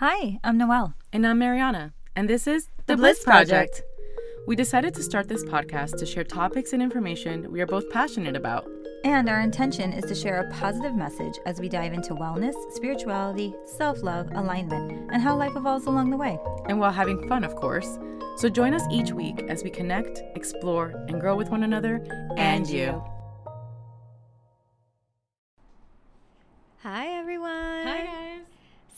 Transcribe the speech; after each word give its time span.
Hi, 0.00 0.38
I'm 0.44 0.58
Noelle. 0.58 0.92
And 1.10 1.26
I'm 1.26 1.38
Mariana. 1.38 1.94
And 2.14 2.28
this 2.28 2.46
is 2.46 2.68
The 2.84 2.98
Bliss 2.98 3.24
Project. 3.24 3.80
We 4.46 4.54
decided 4.54 4.92
to 4.92 5.02
start 5.02 5.26
this 5.26 5.42
podcast 5.42 5.96
to 5.96 6.04
share 6.04 6.22
topics 6.22 6.74
and 6.74 6.82
information 6.82 7.50
we 7.50 7.62
are 7.62 7.66
both 7.66 7.88
passionate 7.88 8.36
about. 8.36 8.68
And 9.04 9.26
our 9.30 9.40
intention 9.40 9.94
is 9.94 10.04
to 10.04 10.14
share 10.14 10.42
a 10.42 10.52
positive 10.52 10.94
message 10.94 11.38
as 11.46 11.60
we 11.60 11.70
dive 11.70 11.94
into 11.94 12.12
wellness, 12.12 12.52
spirituality, 12.74 13.54
self 13.78 14.02
love, 14.02 14.28
alignment, 14.34 15.10
and 15.10 15.22
how 15.22 15.34
life 15.34 15.56
evolves 15.56 15.86
along 15.86 16.10
the 16.10 16.18
way. 16.18 16.38
And 16.68 16.78
while 16.78 16.92
having 16.92 17.26
fun, 17.26 17.42
of 17.42 17.56
course. 17.56 17.98
So 18.36 18.50
join 18.50 18.74
us 18.74 18.82
each 18.90 19.12
week 19.12 19.44
as 19.48 19.64
we 19.64 19.70
connect, 19.70 20.22
explore, 20.34 20.88
and 21.08 21.18
grow 21.18 21.36
with 21.36 21.48
one 21.48 21.62
another 21.62 22.04
and 22.36 22.68
you. 22.68 23.02
Hi, 26.82 27.18
everyone. 27.18 27.84
guys. 27.86 28.35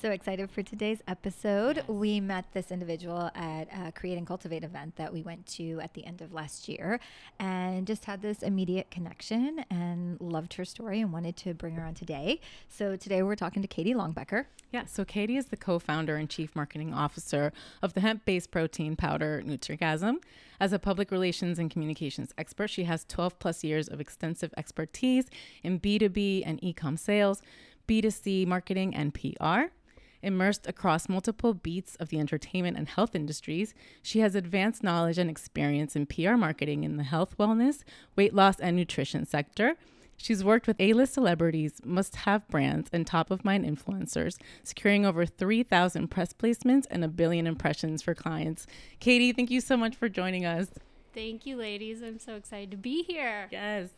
So 0.00 0.12
excited 0.12 0.48
for 0.52 0.62
today's 0.62 1.02
episode. 1.08 1.82
We 1.88 2.20
met 2.20 2.44
this 2.52 2.70
individual 2.70 3.32
at 3.34 3.66
a 3.76 3.90
Create 3.90 4.16
and 4.16 4.24
Cultivate 4.24 4.62
event 4.62 4.94
that 4.94 5.12
we 5.12 5.22
went 5.22 5.44
to 5.56 5.80
at 5.80 5.94
the 5.94 6.06
end 6.06 6.22
of 6.22 6.32
last 6.32 6.68
year 6.68 7.00
and 7.40 7.84
just 7.84 8.04
had 8.04 8.22
this 8.22 8.44
immediate 8.44 8.92
connection 8.92 9.64
and 9.68 10.20
loved 10.20 10.54
her 10.54 10.64
story 10.64 11.00
and 11.00 11.12
wanted 11.12 11.36
to 11.38 11.52
bring 11.52 11.74
her 11.74 11.84
on 11.84 11.94
today. 11.94 12.40
So 12.68 12.94
today 12.94 13.24
we're 13.24 13.34
talking 13.34 13.60
to 13.60 13.66
Kaytee 13.66 13.96
Long-Becker. 13.96 14.46
Yeah, 14.70 14.84
so 14.84 15.04
Katie 15.04 15.36
is 15.36 15.46
the 15.46 15.56
co 15.56 15.80
founder 15.80 16.14
and 16.14 16.30
chief 16.30 16.54
marketing 16.54 16.94
officer 16.94 17.52
of 17.82 17.94
the 17.94 18.00
hemp 18.00 18.24
based 18.24 18.52
protein 18.52 18.94
powder 18.94 19.42
NutrigaZm. 19.44 20.18
As 20.60 20.72
a 20.72 20.78
public 20.78 21.10
relations 21.10 21.58
and 21.58 21.72
communications 21.72 22.32
expert, 22.38 22.68
she 22.68 22.84
has 22.84 23.04
12 23.06 23.40
plus 23.40 23.64
years 23.64 23.88
of 23.88 24.00
extensive 24.00 24.54
expertise 24.56 25.24
in 25.64 25.80
B2B 25.80 26.44
and 26.46 26.62
e 26.62 26.72
com 26.72 26.96
sales, 26.96 27.42
B2C 27.88 28.46
marketing, 28.46 28.94
and 28.94 29.12
PR. 29.12 29.72
Immersed 30.22 30.66
across 30.66 31.08
multiple 31.08 31.54
beats 31.54 31.94
of 31.96 32.08
the 32.08 32.18
entertainment 32.18 32.76
and 32.76 32.88
health 32.88 33.14
industries, 33.14 33.74
she 34.02 34.18
has 34.20 34.34
advanced 34.34 34.82
knowledge 34.82 35.18
and 35.18 35.30
experience 35.30 35.94
in 35.94 36.06
PR 36.06 36.34
marketing 36.34 36.82
in 36.84 36.96
the 36.96 37.04
health, 37.04 37.36
wellness, 37.38 37.82
weight 38.16 38.34
loss, 38.34 38.58
and 38.58 38.76
nutrition 38.76 39.24
sector. 39.24 39.76
She's 40.16 40.42
worked 40.42 40.66
with 40.66 40.80
A 40.80 40.92
list 40.94 41.14
celebrities, 41.14 41.80
must 41.84 42.16
have 42.16 42.48
brands, 42.48 42.90
and 42.92 43.06
top 43.06 43.30
of 43.30 43.44
mind 43.44 43.64
influencers, 43.64 44.36
securing 44.64 45.06
over 45.06 45.24
3,000 45.24 46.08
press 46.08 46.32
placements 46.32 46.86
and 46.90 47.04
a 47.04 47.08
billion 47.08 47.46
impressions 47.46 48.02
for 48.02 48.14
clients. 48.14 48.66
Kaytee, 49.00 49.34
thank 49.34 49.50
you 49.50 49.60
so 49.60 49.76
much 49.76 49.94
for 49.94 50.08
joining 50.08 50.44
us. 50.44 50.70
Thank 51.14 51.46
you, 51.46 51.56
ladies. 51.56 52.02
I'm 52.02 52.18
so 52.18 52.34
excited 52.34 52.72
to 52.72 52.76
be 52.76 53.04
here. 53.04 53.48
Yes. 53.52 53.90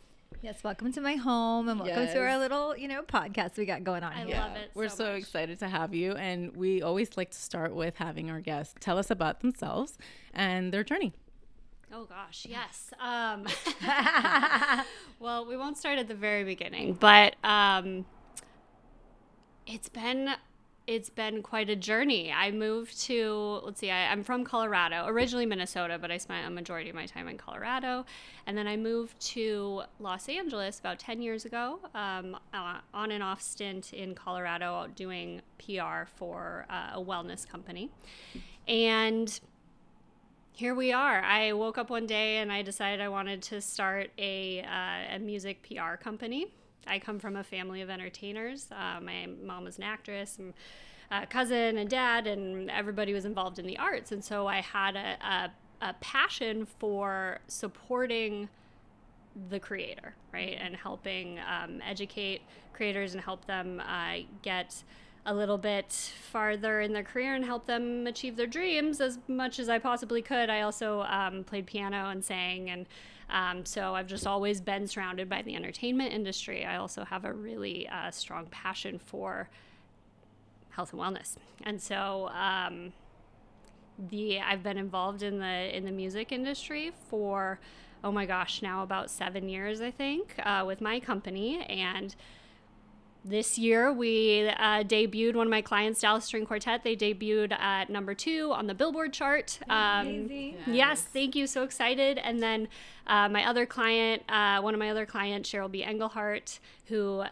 Yes, 0.42 0.64
welcome 0.64 0.91
to 0.92 1.03
my 1.03 1.17
home 1.17 1.69
and 1.69 1.78
welcome 1.78 2.06
to 2.06 2.19
our 2.19 2.39
little, 2.39 2.75
you 2.75 2.89
know, 2.89 3.03
podcast 3.03 3.59
we 3.59 3.67
got 3.67 3.84
going 3.84 4.03
on 4.03 4.12
I 4.14 4.25
here. 4.25 4.36
love 4.36 4.56
it 4.56 4.70
We're 4.73 4.89
so 4.89 4.97
so, 4.97 5.12
much. 5.12 5.20
excited 5.20 5.59
to 5.59 5.69
have 5.69 5.95
you. 5.95 6.12
And 6.12 6.56
we 6.56 6.81
always 6.81 7.14
like 7.19 7.31
to 7.33 7.39
start 7.39 7.75
with 7.75 7.97
having 7.97 8.31
our 8.31 8.41
guests 8.41 8.75
tell 8.81 8.97
us 8.97 9.11
about 9.11 9.41
themselves 9.41 9.98
and 10.33 10.73
their 10.73 10.83
journey. 10.83 11.12
Oh 11.92 12.05
gosh, 12.05 12.47
yes. 12.48 12.91
Um, 12.98 13.47
well, 15.20 15.45
we 15.45 15.58
won't 15.58 15.77
start 15.77 15.98
at 15.98 16.08
the 16.08 16.14
very 16.14 16.45
beginning, 16.45 16.95
but 16.95 17.36
um, 17.45 18.06
it's 19.67 19.91
been 19.91 20.31
it's 20.91 21.08
been 21.08 21.41
quite 21.41 21.70
a 21.70 21.77
journey. 21.77 22.33
I 22.33 22.50
moved 22.50 23.00
to 23.02 23.60
let's 23.62 23.78
see, 23.78 23.92
I, 23.92 24.10
I'm 24.10 24.24
from 24.24 24.42
Colorado, 24.42 25.06
originally 25.06 25.46
Minnesota, 25.46 25.98
but 26.00 26.10
I 26.10 26.19
spent 26.19 26.44
a 26.48 26.50
majority 26.50 26.91
of 26.91 26.96
my 26.96 27.06
time 27.06 27.28
in 27.28 27.38
Colorado, 27.38 28.05
and 28.44 28.58
then 28.58 28.66
I 28.66 28.77
moved 28.77 29.20
to 29.34 29.83
Los 30.00 30.28
Angeles 30.28 30.80
about 30.80 30.98
ten 30.98 31.22
years 31.22 31.44
ago, 31.44 31.78
um, 31.94 32.36
uh, 32.52 32.78
on 32.92 33.12
and 33.12 33.22
off 33.22 33.41
stint 33.41 33.92
in 33.92 34.16
Colorado 34.16 34.88
doing 34.96 35.41
PR 35.58 36.06
for 36.16 36.66
uh, 36.68 36.98
a 36.98 37.00
wellness 37.00 37.48
company, 37.48 37.88
and 38.66 39.38
here 40.50 40.74
we 40.74 40.92
are. 40.92 41.22
I 41.22 41.52
woke 41.52 41.78
up 41.78 41.88
one 41.88 42.06
day 42.08 42.38
and 42.38 42.50
I 42.50 42.62
decided 42.62 43.00
I 43.00 43.08
wanted 43.08 43.42
to 43.42 43.61
start 43.61 44.11
a, 44.18 44.62
uh, 44.62 45.14
a 45.14 45.18
music 45.20 45.62
PR 45.62 45.95
company. 45.95 46.48
I 46.86 46.98
come 46.98 47.18
from 47.18 47.36
a 47.36 47.45
family 47.45 47.80
of 47.83 47.91
entertainers. 47.91 48.68
Uh, 48.70 49.01
my 49.01 49.29
mom 49.42 49.64
was 49.64 49.79
an 49.79 49.85
actress, 49.85 50.39
and 50.39 50.55
uh, 51.11 51.27
cousin 51.27 51.79
and 51.79 51.89
dad, 51.91 52.27
and 52.27 52.70
everybody 52.70 53.13
was 53.13 53.24
involved 53.24 53.58
in 53.58 53.67
the 53.67 53.79
arts. 53.79 54.13
And 54.13 54.24
so 54.24 54.46
I 54.46 54.61
had 54.61 54.96
a, 54.96 55.17
a, 55.24 55.51
a 55.89 55.95
passion 56.01 56.67
for 56.67 57.40
supporting 57.48 58.48
the 59.48 59.61
creator, 59.61 60.14
right? 60.33 60.58
And 60.61 60.77
helping 60.77 61.39
um, 61.40 61.80
educate 61.86 62.42
creators 62.73 63.14
and 63.14 63.23
help 63.23 63.45
them 63.46 63.80
uh, 63.80 64.24
get 64.42 64.83
a 65.27 65.35
little 65.35 65.58
bit 65.58 65.92
farther 65.92 66.80
in 66.80 66.92
their 66.92 67.02
career 67.02 67.35
and 67.35 67.45
help 67.45 67.67
them 67.67 68.07
achieve 68.07 68.36
their 68.36 68.46
dreams 68.46 69.01
as 69.01 69.19
much 69.29 69.58
as 69.58 69.69
I 69.69 69.79
possibly 69.79 70.23
could. 70.23 70.48
I 70.48 70.63
also 70.63 71.02
um, 71.02 71.45
played 71.45 71.67
piano 71.67 72.08
and 72.08 72.24
sang, 72.24 72.70
and 72.70 72.86
um, 73.30 73.64
so 73.64 73.95
I've 73.95 74.07
just 74.07 74.27
always 74.27 74.61
been 74.61 74.86
surrounded 74.86 75.29
by 75.29 75.42
the 75.42 75.55
entertainment 75.55 76.13
industry. 76.13 76.64
I 76.64 76.77
also 76.77 77.05
have 77.05 77.24
a 77.24 77.33
really 77.33 77.89
uh, 77.89 78.11
strong 78.11 78.46
passion 78.46 78.98
for 78.98 79.48
health 80.70 80.92
and 80.92 81.01
wellness, 81.01 81.36
and 81.63 81.80
so. 81.80 82.29
Um, 82.29 82.92
the 84.08 84.40
I've 84.40 84.63
been 84.63 84.79
involved 84.79 85.23
in 85.23 85.39
the 85.39 85.77
in 85.77 85.85
the 85.85 85.92
music 85.92 86.33
industry 86.33 86.92
for 87.08 87.61
oh 88.02 88.11
my 88.11 88.24
gosh 88.24 88.63
now 88.63 88.83
about 88.83 89.11
seven 89.11 89.48
years 89.48 89.80
I 89.80 89.90
think 89.90 90.35
uh, 90.42 90.64
with 90.67 90.80
my 90.80 91.01
company 91.01 91.63
and 91.64 92.14
this 93.25 93.58
year 93.58 93.92
we 93.92 94.48
uh, 94.48 94.83
debuted 94.83 95.35
one 95.35 95.47
of 95.47 95.51
my 95.51 95.63
clients 95.63 96.01
Dallas 96.01 96.25
String 96.25 96.47
Quartet. 96.47 96.85
They 96.85 96.97
debuted 96.97 97.53
at 97.53 97.91
number 97.91 98.14
two 98.14 98.53
on 98.53 98.67
the 98.67 98.75
Billboard 98.75 99.13
chart. 99.13 99.58
Um, 99.69 100.29
yes 100.67 101.03
thank 101.03 101.35
you. 101.36 101.47
So 101.47 101.63
excited. 101.63 102.19
And 102.19 102.42
then 102.42 102.69
uh, 103.07 103.29
my 103.29 103.47
other 103.47 103.67
client 103.67 104.23
uh, 104.29 104.61
one 104.61 104.75
of 104.75 104.81
my 104.81 104.91
other 104.91 105.07
clients 105.07 105.51
Cheryl 105.51 105.70
B. 105.70 105.85
Engelhart 105.85 106.58
who 106.86 107.25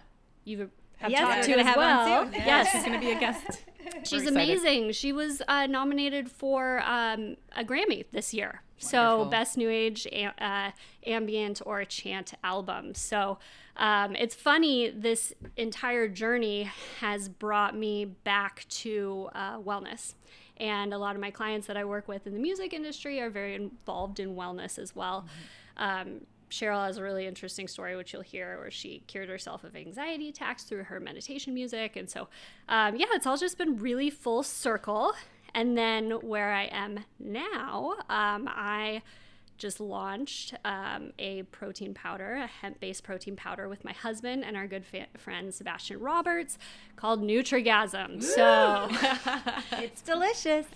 you 0.44 0.70
have 0.98 1.10
Yes, 1.10 1.20
talked 1.20 1.44
to 1.44 1.50
gonna 1.50 1.62
as 1.62 1.76
on 1.76 1.76
well. 1.76 2.30
Yes 2.32 2.72
She's 2.72 2.82
going 2.82 2.94
to 2.94 3.00
be 3.00 3.12
a 3.12 3.18
guest. 3.18 3.64
She's 4.08 4.24
We're 4.24 4.30
amazing. 4.30 4.92
She 4.92 5.12
was 5.12 5.42
uh, 5.48 5.66
nominated 5.66 6.30
for 6.30 6.80
um, 6.84 7.36
a 7.56 7.64
Grammy 7.64 8.04
this 8.10 8.32
year. 8.32 8.62
So 8.78 9.24
best 9.24 9.56
new 9.56 9.68
age 9.68 10.06
uh, 10.40 10.70
ambient 11.06 11.60
or 11.66 11.84
chant 11.84 12.34
album. 12.44 12.94
So 12.94 13.38
um, 13.76 14.14
it's 14.14 14.34
funny. 14.34 14.90
This 14.90 15.32
entire 15.56 16.08
journey 16.08 16.70
has 17.00 17.28
brought 17.28 17.76
me 17.76 18.04
back 18.04 18.66
to 18.68 19.30
uh, 19.34 19.58
wellness. 19.58 20.14
And 20.58 20.92
a 20.92 20.98
lot 20.98 21.14
of 21.14 21.20
my 21.20 21.30
clients 21.30 21.66
that 21.68 21.76
I 21.76 21.84
work 21.84 22.08
with 22.08 22.26
in 22.26 22.34
the 22.34 22.40
music 22.40 22.72
industry 22.72 23.20
are 23.20 23.30
very 23.30 23.54
involved 23.54 24.20
in 24.20 24.34
wellness 24.34 24.78
as 24.78 24.94
well. 24.94 25.26
Um, 25.76 26.22
Cheryl 26.50 26.86
has 26.86 26.96
a 26.98 27.02
really 27.02 27.26
interesting 27.26 27.68
story, 27.68 27.96
which 27.96 28.12
you'll 28.12 28.22
hear, 28.22 28.58
where 28.58 28.70
she 28.70 29.02
cured 29.06 29.28
herself 29.28 29.64
of 29.64 29.76
anxiety 29.76 30.28
attacks 30.28 30.64
through 30.64 30.84
her 30.84 31.00
meditation 31.00 31.54
music. 31.54 31.96
And 31.96 32.08
so, 32.08 32.28
um, 32.68 32.96
yeah, 32.96 33.06
it's 33.12 33.26
all 33.26 33.36
just 33.36 33.58
been 33.58 33.76
really 33.78 34.10
full 34.10 34.42
circle. 34.42 35.12
And 35.54 35.76
then 35.76 36.10
where 36.10 36.52
I 36.52 36.64
am 36.64 37.00
now, 37.18 37.94
um, 38.08 38.48
I 38.48 39.02
just 39.56 39.80
launched 39.80 40.54
um, 40.64 41.12
a 41.18 41.42
protein 41.44 41.92
powder, 41.92 42.34
a 42.34 42.46
hemp 42.46 42.80
based 42.80 43.02
protein 43.02 43.34
powder 43.34 43.68
with 43.68 43.84
my 43.84 43.92
husband 43.92 44.44
and 44.44 44.56
our 44.56 44.66
good 44.66 44.84
fa- 44.84 45.06
friend 45.16 45.52
Sebastian 45.52 46.00
Roberts 46.00 46.58
called 46.96 47.22
NutrigaZm. 47.22 48.22
So, 48.22 48.88
It's 49.82 50.00
delicious. 50.00 50.66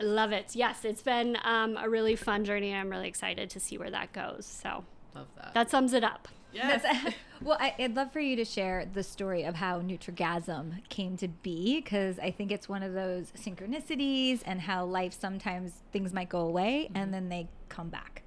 Love 0.00 0.32
it. 0.32 0.54
Yes, 0.54 0.84
it's 0.84 1.02
been 1.02 1.36
um, 1.44 1.76
a 1.76 1.88
really 1.88 2.16
fun 2.16 2.44
journey. 2.44 2.70
and 2.70 2.80
I'm 2.80 2.90
really 2.90 3.08
excited 3.08 3.50
to 3.50 3.60
see 3.60 3.78
where 3.78 3.90
that 3.90 4.12
goes. 4.12 4.46
So, 4.46 4.84
Love 5.14 5.26
that. 5.36 5.54
that 5.54 5.70
sums 5.70 5.92
it 5.92 6.04
up. 6.04 6.28
Yes. 6.52 6.84
well, 7.42 7.58
I, 7.60 7.74
I'd 7.78 7.94
love 7.96 8.12
for 8.12 8.20
you 8.20 8.36
to 8.36 8.44
share 8.44 8.86
the 8.92 9.02
story 9.02 9.44
of 9.44 9.56
how 9.56 9.80
NutrigaZm 9.80 10.88
came 10.88 11.16
to 11.18 11.28
be, 11.28 11.80
because 11.80 12.18
I 12.18 12.30
think 12.30 12.50
it's 12.52 12.68
one 12.68 12.82
of 12.82 12.94
those 12.94 13.32
synchronicities 13.36 14.40
and 14.46 14.60
how 14.62 14.84
life 14.84 15.16
sometimes 15.18 15.72
things 15.92 16.12
might 16.12 16.28
go 16.28 16.40
away 16.40 16.90
and 16.94 17.12
then 17.12 17.28
they 17.28 17.48
come 17.68 17.88
back. 17.88 18.22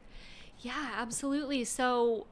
Yeah, 0.60 0.92
absolutely. 0.96 1.64
So, 1.64 2.28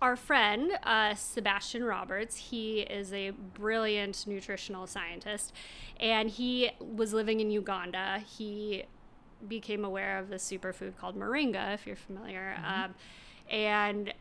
our 0.00 0.16
friend, 0.16 0.72
uh, 0.84 1.14
Sebastian 1.14 1.84
Roberts, 1.84 2.36
he 2.36 2.80
is 2.80 3.12
a 3.12 3.30
brilliant 3.30 4.26
nutritional 4.26 4.86
scientist, 4.86 5.52
and 5.98 6.30
he 6.30 6.70
was 6.80 7.12
living 7.12 7.40
in 7.40 7.50
Uganda. 7.50 8.20
He 8.24 8.84
became 9.46 9.84
aware 9.84 10.18
of 10.18 10.28
this 10.28 10.48
superfood 10.48 10.96
called 10.96 11.16
moringa, 11.16 11.74
if 11.74 11.86
you're 11.86 11.96
familiar, 11.96 12.56
um, 12.64 12.94
and 13.50 14.12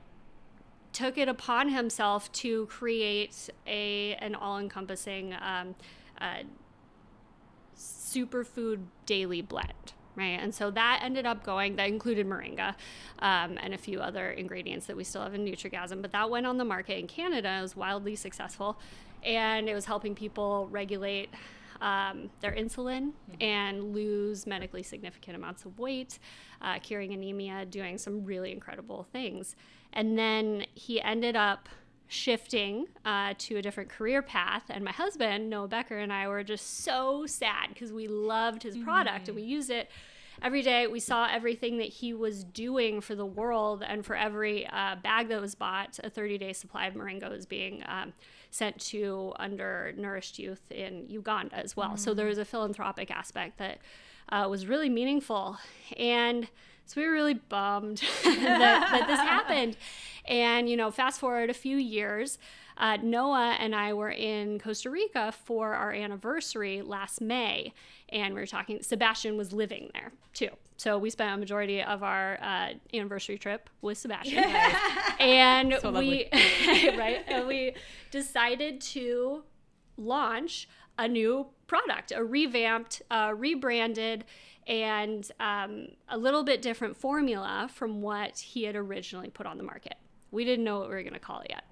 took 0.93 1.17
it 1.17 1.27
upon 1.27 1.69
himself 1.69 2.31
to 2.31 2.65
create 2.67 3.49
a 3.67 4.15
an 4.15 4.33
all-encompassing 4.33 5.35
um, 5.39 5.75
uh, 6.19 6.39
superfood 7.77 8.79
daily 9.05 9.41
blend 9.41 9.93
right 10.17 10.39
and 10.41 10.53
so 10.53 10.69
that 10.69 10.99
ended 11.01 11.25
up 11.25 11.43
going 11.43 11.77
that 11.77 11.87
included 11.87 12.27
moringa 12.27 12.75
um, 13.19 13.57
and 13.61 13.73
a 13.73 13.77
few 13.77 14.01
other 14.01 14.31
ingredients 14.31 14.85
that 14.87 14.97
we 14.97 15.03
still 15.03 15.21
have 15.21 15.33
in 15.33 15.45
nutrigaZm 15.45 16.01
but 16.01 16.11
that 16.11 16.29
went 16.29 16.45
on 16.45 16.57
the 16.57 16.65
market 16.65 16.97
in 16.97 17.07
canada 17.07 17.57
it 17.59 17.61
was 17.61 17.77
wildly 17.77 18.15
successful 18.15 18.77
and 19.23 19.69
it 19.69 19.73
was 19.73 19.85
helping 19.85 20.13
people 20.13 20.67
regulate 20.69 21.29
um, 21.81 22.29
their 22.41 22.51
insulin 22.51 23.11
and 23.39 23.93
lose 23.93 24.47
medically 24.47 24.83
significant 24.83 25.35
amounts 25.35 25.65
of 25.65 25.77
weight, 25.79 26.19
uh, 26.61 26.79
curing 26.79 27.13
anemia, 27.13 27.65
doing 27.65 27.97
some 27.97 28.25
really 28.25 28.51
incredible 28.51 29.07
things. 29.11 29.55
And 29.93 30.17
then 30.17 30.65
he 30.73 31.01
ended 31.01 31.35
up 31.35 31.69
shifting 32.07 32.87
uh, 33.05 33.33
to 33.37 33.57
a 33.57 33.61
different 33.61 33.89
career 33.89 34.21
path. 34.21 34.63
And 34.69 34.83
my 34.83 34.91
husband, 34.91 35.49
Noah 35.49 35.67
Becker, 35.67 35.97
and 35.97 36.11
I 36.11 36.27
were 36.27 36.43
just 36.43 36.83
so 36.83 37.25
sad 37.25 37.69
because 37.73 37.91
we 37.91 38.07
loved 38.07 38.63
his 38.63 38.77
product 38.77 39.27
and 39.27 39.35
we 39.35 39.43
used 39.43 39.69
it 39.69 39.89
every 40.41 40.61
day. 40.61 40.87
We 40.87 40.99
saw 40.99 41.27
everything 41.29 41.77
that 41.77 41.87
he 41.87 42.13
was 42.13 42.43
doing 42.43 43.01
for 43.01 43.15
the 43.15 43.25
world, 43.25 43.83
and 43.85 44.05
for 44.05 44.15
every 44.15 44.67
uh, 44.67 44.95
bag 45.01 45.29
that 45.29 45.41
was 45.41 45.55
bought, 45.55 45.99
a 46.03 46.09
30 46.09 46.37
day 46.37 46.53
supply 46.53 46.87
of 46.87 46.93
Moringa 46.93 47.29
was 47.29 47.45
being 47.45 47.83
um, 47.87 48.13
sent 48.51 48.79
to 48.79 49.33
undernourished 49.39 50.39
youth 50.39 50.71
in 50.71 51.05
Uganda 51.09 51.57
as 51.57 51.75
well. 51.75 51.97
So 51.97 52.13
there 52.13 52.27
was 52.27 52.37
a 52.37 52.45
philanthropic 52.45 53.11
aspect 53.11 53.57
that 53.57 53.79
uh, 54.29 54.47
was 54.49 54.65
really 54.67 54.89
meaningful. 54.89 55.57
And 55.97 56.47
so 56.87 57.01
we 57.01 57.05
were 57.05 57.13
really 57.13 57.35
bummed 57.35 58.01
that, 58.23 58.89
that 58.91 59.07
this 59.07 59.19
happened. 59.19 59.77
And, 60.25 60.69
you 60.69 60.75
know, 60.75 60.89
fast 60.89 61.19
forward 61.19 61.49
a 61.49 61.53
few 61.53 61.77
years, 61.77 62.37
uh, 62.77 62.97
Noah 63.01 63.57
and 63.59 63.75
I 63.75 63.93
were 63.93 64.09
in 64.09 64.59
Costa 64.59 64.89
Rica 64.89 65.31
for 65.31 65.73
our 65.73 65.91
anniversary 65.91 66.81
last 66.81 67.21
May. 67.21 67.73
And 68.09 68.33
we 68.33 68.39
were 68.39 68.47
talking, 68.47 68.81
Sebastian 68.81 69.35
was 69.37 69.51
living 69.51 69.89
there 69.93 70.11
too. 70.33 70.49
So 70.77 70.97
we 70.97 71.09
spent 71.09 71.33
a 71.33 71.37
majority 71.37 71.81
of 71.81 72.03
our 72.03 72.37
uh, 72.41 72.69
anniversary 72.93 73.37
trip 73.37 73.69
with 73.81 73.97
Sebastian. 73.97 74.43
and 75.19 75.77
So 75.81 75.91
we, 75.91 76.29
right, 76.31 77.23
and 77.27 77.47
we 77.47 77.73
decided 78.11 78.79
to 78.81 79.43
launch 79.97 80.69
a 80.99 81.07
new 81.07 81.47
product, 81.65 82.13
a 82.15 82.23
revamped, 82.23 83.01
uh, 83.09 83.33
rebranded, 83.35 84.23
and 84.67 85.31
um, 85.39 85.87
a 86.09 86.17
little 86.17 86.43
bit 86.43 86.61
different 86.61 86.97
formula 86.97 87.69
from 87.73 88.01
what 88.01 88.37
he 88.39 88.63
had 88.63 88.75
originally 88.75 89.29
put 89.29 89.45
on 89.45 89.57
the 89.57 89.63
market. 89.63 89.95
We 90.31 90.43
didn't 90.43 90.65
know 90.65 90.79
what 90.79 90.89
we 90.89 90.95
were 90.95 91.03
going 91.03 91.13
to 91.13 91.19
call 91.19 91.39
it 91.39 91.47
yet. 91.49 91.63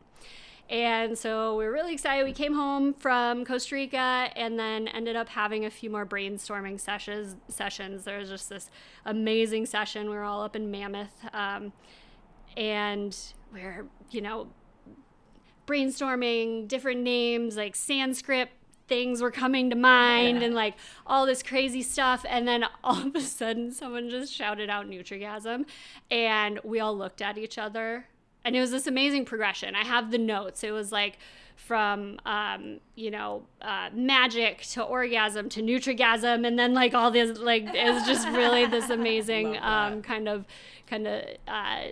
And 0.70 1.16
so 1.16 1.58
we 1.58 1.66
were 1.66 1.72
really 1.72 1.94
excited. 1.94 2.24
We 2.24 2.34
came 2.34 2.56
home 2.56 2.94
from 2.94 3.46
Costa 3.46 3.76
Rica 3.76 4.30
and 4.36 4.58
then 4.58 4.88
ended 4.88 5.16
up 5.16 5.30
having 5.30 5.66
a 5.66 5.70
few 5.70 5.92
more 5.92 6.06
brainstorming 6.06 6.80
sessions. 6.80 7.36
Sessions. 7.50 8.06
There 8.06 8.18
was 8.18 8.30
just 8.30 8.50
this 8.50 8.72
amazing 9.06 9.68
session. 9.68 10.10
We 10.10 10.16
were 10.16 10.24
all 10.24 10.42
up 10.42 10.56
in 10.56 10.72
Mammoth, 10.72 11.14
um, 11.34 11.72
and 12.58 13.16
we 13.54 13.60
we're 13.60 13.86
you 14.10 14.22
know 14.22 14.48
brainstorming 15.68 16.68
different 16.68 17.02
names 17.02 17.58
like 17.58 17.76
Sanskrit 17.76 18.50
things 18.88 19.22
were 19.22 19.32
coming 19.32 19.70
to 19.70 19.76
mind 19.76 20.44
and 20.44 20.54
like 20.54 20.76
all 21.06 21.26
this 21.26 21.42
crazy 21.42 21.82
stuff. 21.82 22.26
And 22.28 22.48
then 22.48 22.66
all 22.84 23.08
of 23.08 23.16
a 23.16 23.22
sudden 23.22 23.72
someone 23.72 24.10
just 24.10 24.34
shouted 24.34 24.70
out 24.70 24.88
nutrigaZm 24.88 25.66
and 26.12 26.60
we 26.64 26.80
all 26.80 26.98
looked 26.98 27.22
at 27.22 27.38
each 27.38 27.58
other. 27.58 28.08
And 28.44 28.56
it 28.56 28.60
was 28.60 28.72
this 28.72 28.86
amazing 28.86 29.26
progression. 29.26 29.76
I 29.76 29.84
have 29.84 30.12
the 30.12 30.20
notes. 30.20 30.64
It 30.64 30.72
was 30.72 30.92
like 30.92 31.18
from 31.56 32.20
um, 32.26 32.80
you 32.96 33.10
know 33.10 33.44
uh, 33.62 33.90
magic 33.94 34.62
to 34.62 34.84
orgasm 34.84 35.50
to 35.50 35.62
nutrigaZm 35.62 36.46
and 36.46 36.60
then 36.60 36.74
like 36.74 36.94
all 36.94 37.12
this 37.12 37.40
like 37.40 37.64
it 37.64 37.94
was 37.94 38.06
just 38.06 38.28
really 38.30 38.66
this 38.66 38.90
amazing 38.90 39.58
um, 39.62 40.02
kind 40.02 40.28
of 40.28 40.46
kind 40.88 41.08
of 41.08 41.24
uh, 41.48 41.86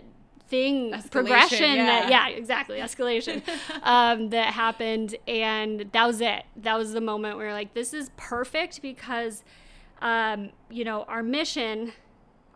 thing 0.54 0.92
Escalation, 0.92 1.10
progression 1.10 1.78
that 1.78 2.10
yeah. 2.12 2.28
yeah 2.28 2.38
exactly 2.38 2.78
escalation 2.78 3.42
um, 3.82 4.30
that 4.30 4.54
happened 4.54 5.16
and 5.28 5.90
that 5.94 6.06
was 6.06 6.22
it 6.22 6.44
that 6.58 6.78
was 6.78 6.94
the 6.94 7.02
moment 7.02 7.38
where 7.38 7.54
like 7.54 7.74
this 7.74 7.92
is 7.92 8.12
perfect 8.18 8.80
because 8.84 9.44
um, 10.04 10.52
you 10.70 10.86
know 10.86 11.04
our 11.04 11.24
mission 11.24 11.92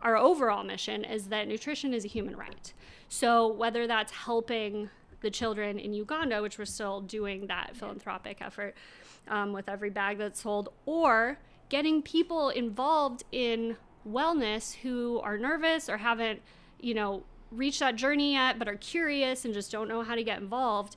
our 0.00 0.16
overall 0.16 0.62
mission 0.62 1.02
is 1.02 1.26
that 1.26 1.48
nutrition 1.48 1.92
is 1.92 2.04
a 2.04 2.08
human 2.08 2.36
right 2.36 2.72
so 3.08 3.48
whether 3.48 3.88
that's 3.88 4.12
helping 4.12 4.90
the 5.22 5.30
children 5.30 5.76
in 5.76 5.92
uganda 5.92 6.40
which 6.40 6.56
we're 6.56 6.64
still 6.64 7.00
doing 7.00 7.48
that 7.48 7.74
philanthropic 7.74 8.40
effort 8.40 8.76
um, 9.26 9.52
with 9.52 9.68
every 9.68 9.90
bag 9.90 10.18
that's 10.18 10.42
sold 10.42 10.68
or 10.86 11.36
getting 11.68 12.00
people 12.00 12.50
involved 12.50 13.24
in 13.32 13.76
wellness 14.08 14.76
who 14.76 15.18
are 15.24 15.36
nervous 15.36 15.88
or 15.88 15.96
haven't 15.96 16.40
you 16.80 16.94
know 16.94 17.24
reached 17.50 17.80
that 17.80 17.96
journey 17.96 18.32
yet 18.32 18.58
but 18.58 18.68
are 18.68 18.76
curious 18.76 19.44
and 19.44 19.54
just 19.54 19.70
don't 19.72 19.88
know 19.88 20.02
how 20.02 20.14
to 20.14 20.22
get 20.22 20.38
involved 20.40 20.96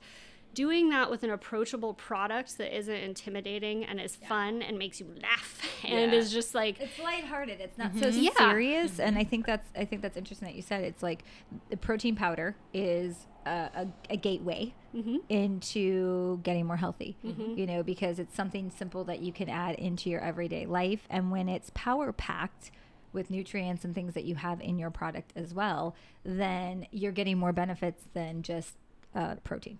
doing 0.53 0.89
that 0.89 1.09
with 1.09 1.23
an 1.23 1.29
approachable 1.29 1.93
product 1.93 2.57
that 2.57 2.75
isn't 2.75 2.93
intimidating 2.93 3.85
and 3.85 3.99
is 3.99 4.15
fun 4.15 4.61
and 4.61 4.77
makes 4.77 4.99
you 4.99 5.07
laugh 5.21 5.61
and 5.83 6.11
Yeah. 6.11 6.17
is 6.17 6.31
just 6.31 6.53
like 6.53 6.79
It's 6.79 6.99
lighthearted. 6.99 7.61
It's 7.61 7.77
not 7.77 7.93
so 7.93 8.07
mm-hmm. 8.07 8.19
Yeah. 8.19 8.31
serious, 8.37 8.99
and 8.99 9.17
I 9.17 9.23
think 9.23 9.45
that's 9.45 9.67
I 9.75 9.85
think 9.85 10.01
that's 10.01 10.17
interesting 10.17 10.47
that 10.47 10.55
you 10.55 10.61
said 10.61 10.83
it's 10.83 11.01
like 11.03 11.23
the 11.69 11.77
protein 11.77 12.15
powder 12.15 12.55
is 12.73 13.27
a, 13.45 13.49
a, 13.49 13.87
a 14.11 14.17
gateway 14.17 14.73
mm-hmm. 14.95 15.17
into 15.29 16.39
getting 16.43 16.65
more 16.65 16.77
healthy. 16.77 17.17
Mm-hmm. 17.25 17.57
You 17.57 17.65
know, 17.65 17.83
because 17.83 18.19
it's 18.19 18.35
something 18.35 18.71
simple 18.71 19.03
that 19.05 19.21
you 19.21 19.31
can 19.31 19.49
add 19.49 19.75
into 19.75 20.09
your 20.09 20.21
everyday 20.21 20.65
life, 20.65 21.07
and 21.09 21.31
when 21.31 21.47
it's 21.47 21.71
power 21.73 22.11
packed 22.11 22.71
with 23.13 23.29
nutrients 23.29 23.83
and 23.85 23.93
things 23.95 24.13
that 24.13 24.23
you 24.23 24.35
have 24.35 24.61
in 24.61 24.77
your 24.79 24.89
product 24.91 25.33
as 25.35 25.53
well, 25.53 25.95
then 26.23 26.87
you're 26.91 27.11
getting 27.11 27.37
more 27.37 27.51
benefits 27.53 28.03
than 28.13 28.41
just 28.43 28.75
uh, 29.15 29.35
protein. 29.43 29.79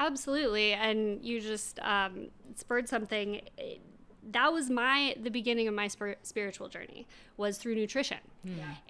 Absolutely, 0.00 0.72
and 0.74 1.24
you 1.24 1.40
just 1.40 1.78
um, 1.80 2.28
spurred 2.54 2.88
something. 2.88 3.40
It- 3.56 3.80
That 4.32 4.52
was 4.52 4.68
my 4.68 5.16
the 5.22 5.30
beginning 5.30 5.68
of 5.68 5.74
my 5.74 5.88
spir- 5.88 6.16
spiritual 6.22 6.68
journey 6.68 7.06
was 7.38 7.56
through 7.56 7.76
nutrition, 7.76 8.18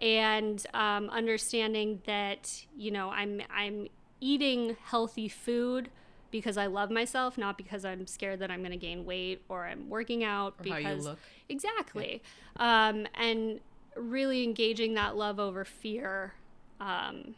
and 0.00 0.64
um, 0.74 1.08
understanding 1.10 2.00
that 2.06 2.64
you 2.76 2.90
know 2.90 3.10
I'm 3.10 3.40
I'm 3.54 3.86
eating 4.20 4.76
healthy 4.84 5.28
food 5.28 5.90
because 6.30 6.56
I 6.56 6.66
love 6.66 6.90
myself, 6.90 7.38
not 7.38 7.56
because 7.56 7.84
I'm 7.84 8.06
scared 8.06 8.40
that 8.40 8.50
I'm 8.50 8.60
going 8.60 8.72
to 8.72 8.76
gain 8.76 9.04
weight 9.04 9.42
or 9.48 9.66
I'm 9.66 9.88
working 9.88 10.24
out 10.24 10.54
Or 10.60 10.62
because 10.64 11.06
exactly, 11.48 12.22
um, 12.56 13.06
and 13.14 13.60
really 13.96 14.44
engaging 14.44 14.94
that 14.94 15.16
love 15.16 15.38
over 15.40 15.64
fear 15.64 16.34
um, 16.80 17.34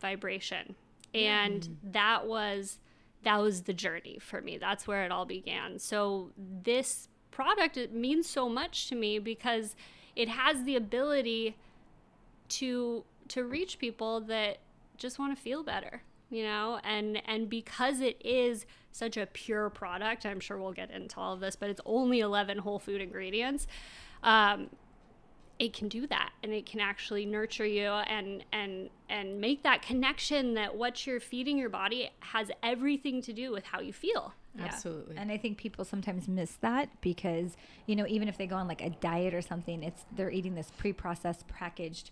vibration, 0.00 0.74
and 1.14 1.78
that 1.92 2.26
was 2.26 2.78
that 3.22 3.40
was 3.40 3.62
the 3.62 3.74
journey 3.74 4.18
for 4.20 4.40
me. 4.40 4.56
That's 4.58 4.86
where 4.86 5.04
it 5.04 5.12
all 5.12 5.26
began. 5.26 5.78
So 5.78 6.30
this 6.38 7.08
product 7.30 7.76
it 7.76 7.94
means 7.94 8.28
so 8.28 8.48
much 8.48 8.88
to 8.88 8.94
me 8.94 9.18
because 9.18 9.76
it 10.16 10.28
has 10.28 10.64
the 10.64 10.76
ability 10.76 11.56
to 12.48 13.04
to 13.28 13.44
reach 13.44 13.78
people 13.78 14.20
that 14.20 14.58
just 14.96 15.18
want 15.18 15.34
to 15.36 15.40
feel 15.40 15.62
better 15.62 16.02
you 16.30 16.44
know 16.44 16.80
and 16.84 17.20
and 17.26 17.48
because 17.50 18.00
it 18.00 18.20
is 18.24 18.64
such 18.92 19.16
a 19.16 19.26
pure 19.26 19.68
product 19.68 20.24
i'm 20.24 20.40
sure 20.40 20.58
we'll 20.58 20.72
get 20.72 20.90
into 20.90 21.18
all 21.18 21.34
of 21.34 21.40
this 21.40 21.56
but 21.56 21.68
it's 21.68 21.80
only 21.84 22.20
11 22.20 22.58
whole 22.58 22.78
food 22.78 23.00
ingredients 23.00 23.66
um, 24.22 24.68
it 25.58 25.74
can 25.74 25.88
do 25.88 26.06
that 26.06 26.30
and 26.42 26.52
it 26.52 26.64
can 26.64 26.80
actually 26.80 27.26
nurture 27.26 27.66
you 27.66 27.86
and 27.86 28.42
and 28.52 28.88
and 29.08 29.40
make 29.40 29.62
that 29.62 29.82
connection 29.82 30.54
that 30.54 30.74
what 30.74 31.06
you're 31.06 31.20
feeding 31.20 31.58
your 31.58 31.68
body 31.68 32.10
has 32.20 32.50
everything 32.62 33.20
to 33.20 33.32
do 33.32 33.52
with 33.52 33.64
how 33.64 33.80
you 33.80 33.92
feel 33.92 34.32
Yeah. 34.56 34.64
Absolutely. 34.64 35.16
And 35.16 35.30
I 35.30 35.36
think 35.36 35.58
people 35.58 35.84
sometimes 35.84 36.26
miss 36.26 36.52
that 36.60 36.88
because, 37.00 37.56
you 37.86 37.94
know, 37.94 38.06
even 38.08 38.26
if 38.26 38.36
they 38.36 38.46
go 38.46 38.56
on 38.56 38.66
like 38.66 38.82
a 38.82 38.90
diet 38.90 39.32
or 39.32 39.42
something, 39.42 39.82
it's 39.84 40.04
they're 40.16 40.30
eating 40.30 40.54
this 40.54 40.72
pre-processed 40.76 41.46
packaged 41.46 42.10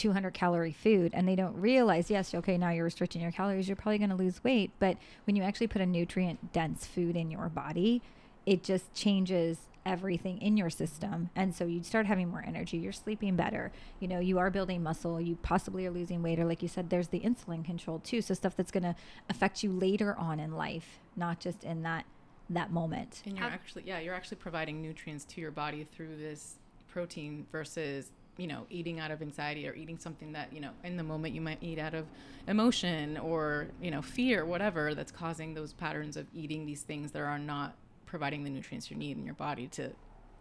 200 0.00 0.34
calorie 0.34 0.72
food 0.72 1.12
and 1.14 1.28
they 1.28 1.36
don't 1.36 1.54
realize, 1.60 2.10
yes, 2.10 2.34
okay, 2.34 2.58
now 2.58 2.70
you're 2.70 2.84
restricting 2.84 3.22
your 3.22 3.32
calories, 3.32 3.68
you're 3.68 3.76
probably 3.76 3.98
going 3.98 4.10
to 4.10 4.16
lose 4.16 4.42
weight, 4.42 4.70
but 4.78 4.96
when 5.24 5.36
you 5.36 5.42
actually 5.42 5.66
put 5.66 5.80
a 5.80 5.86
nutrient 5.86 6.52
dense 6.52 6.86
food 6.86 7.16
in 7.16 7.30
your 7.30 7.48
body, 7.48 8.02
it 8.46 8.62
just 8.62 8.92
changes 8.94 9.58
everything 9.86 10.36
in 10.42 10.58
your 10.58 10.68
system 10.68 11.30
and 11.34 11.54
so 11.54 11.64
you 11.64 11.82
start 11.82 12.04
having 12.04 12.28
more 12.28 12.44
energy 12.46 12.76
you're 12.76 12.92
sleeping 12.92 13.34
better 13.34 13.72
you 13.98 14.06
know 14.06 14.20
you 14.20 14.38
are 14.38 14.50
building 14.50 14.82
muscle 14.82 15.18
you 15.18 15.34
possibly 15.36 15.86
are 15.86 15.90
losing 15.90 16.22
weight 16.22 16.38
or 16.38 16.44
like 16.44 16.60
you 16.60 16.68
said 16.68 16.90
there's 16.90 17.08
the 17.08 17.20
insulin 17.20 17.64
control 17.64 17.98
too 18.00 18.20
so 18.20 18.34
stuff 18.34 18.54
that's 18.54 18.70
going 18.70 18.82
to 18.82 18.94
affect 19.30 19.62
you 19.62 19.72
later 19.72 20.14
on 20.18 20.38
in 20.38 20.54
life 20.54 20.98
not 21.16 21.40
just 21.40 21.64
in 21.64 21.82
that 21.82 22.04
that 22.50 22.72
moment. 22.72 23.22
And 23.24 23.38
you're 23.38 23.46
Ab- 23.46 23.52
actually, 23.52 23.84
yeah, 23.86 24.00
you're 24.00 24.14
actually 24.14 24.36
providing 24.36 24.82
nutrients 24.82 25.24
to 25.26 25.40
your 25.40 25.52
body 25.52 25.86
through 25.90 26.16
this 26.16 26.56
protein 26.88 27.46
versus, 27.50 28.10
you 28.40 28.46
know, 28.46 28.66
eating 28.70 28.98
out 28.98 29.10
of 29.10 29.20
anxiety 29.20 29.68
or 29.68 29.74
eating 29.74 29.98
something 29.98 30.32
that, 30.32 30.50
you 30.50 30.60
know, 30.60 30.70
in 30.82 30.96
the 30.96 31.02
moment 31.02 31.34
you 31.34 31.42
might 31.42 31.58
eat 31.60 31.78
out 31.78 31.92
of 31.92 32.06
emotion 32.48 33.18
or, 33.18 33.68
you 33.82 33.90
know, 33.90 34.00
fear, 34.00 34.46
whatever 34.46 34.94
that's 34.94 35.12
causing 35.12 35.52
those 35.52 35.74
patterns 35.74 36.16
of 36.16 36.26
eating 36.34 36.64
these 36.64 36.80
things 36.80 37.12
that 37.12 37.20
are 37.20 37.38
not 37.38 37.76
providing 38.06 38.42
the 38.42 38.50
nutrients 38.50 38.90
you 38.90 38.96
need 38.96 39.18
in 39.18 39.26
your 39.26 39.34
body 39.34 39.66
to 39.68 39.90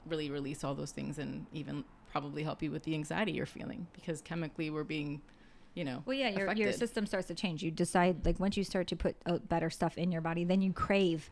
really 0.06 0.32
release 0.32 0.64
all 0.64 0.74
those 0.74 0.92
things 0.92 1.20
and 1.20 1.46
even 1.52 1.84
probably 2.10 2.42
help 2.42 2.64
you 2.64 2.72
with 2.72 2.84
the 2.84 2.96
anxiety 2.96 3.34
you're 3.34 3.46
feeling 3.46 3.86
because 3.92 4.22
chemically 4.22 4.70
we're 4.70 4.86
being, 4.86 5.22
you 5.76 5.84
know, 5.84 6.02
Well, 6.06 6.18
yeah, 6.18 6.30
your, 6.30 6.54
your 6.54 6.72
system 6.72 7.06
starts 7.06 7.28
to 7.28 7.36
change. 7.36 7.62
You 7.62 7.70
decide, 7.70 8.26
like, 8.26 8.40
once 8.40 8.56
you 8.56 8.64
start 8.64 8.88
to 8.88 8.96
put 8.96 9.18
uh, 9.26 9.40
better 9.40 9.70
stuff 9.70 9.98
in 9.98 10.10
your 10.10 10.22
body, 10.22 10.46
then 10.46 10.62
you 10.62 10.72
crave 10.72 11.30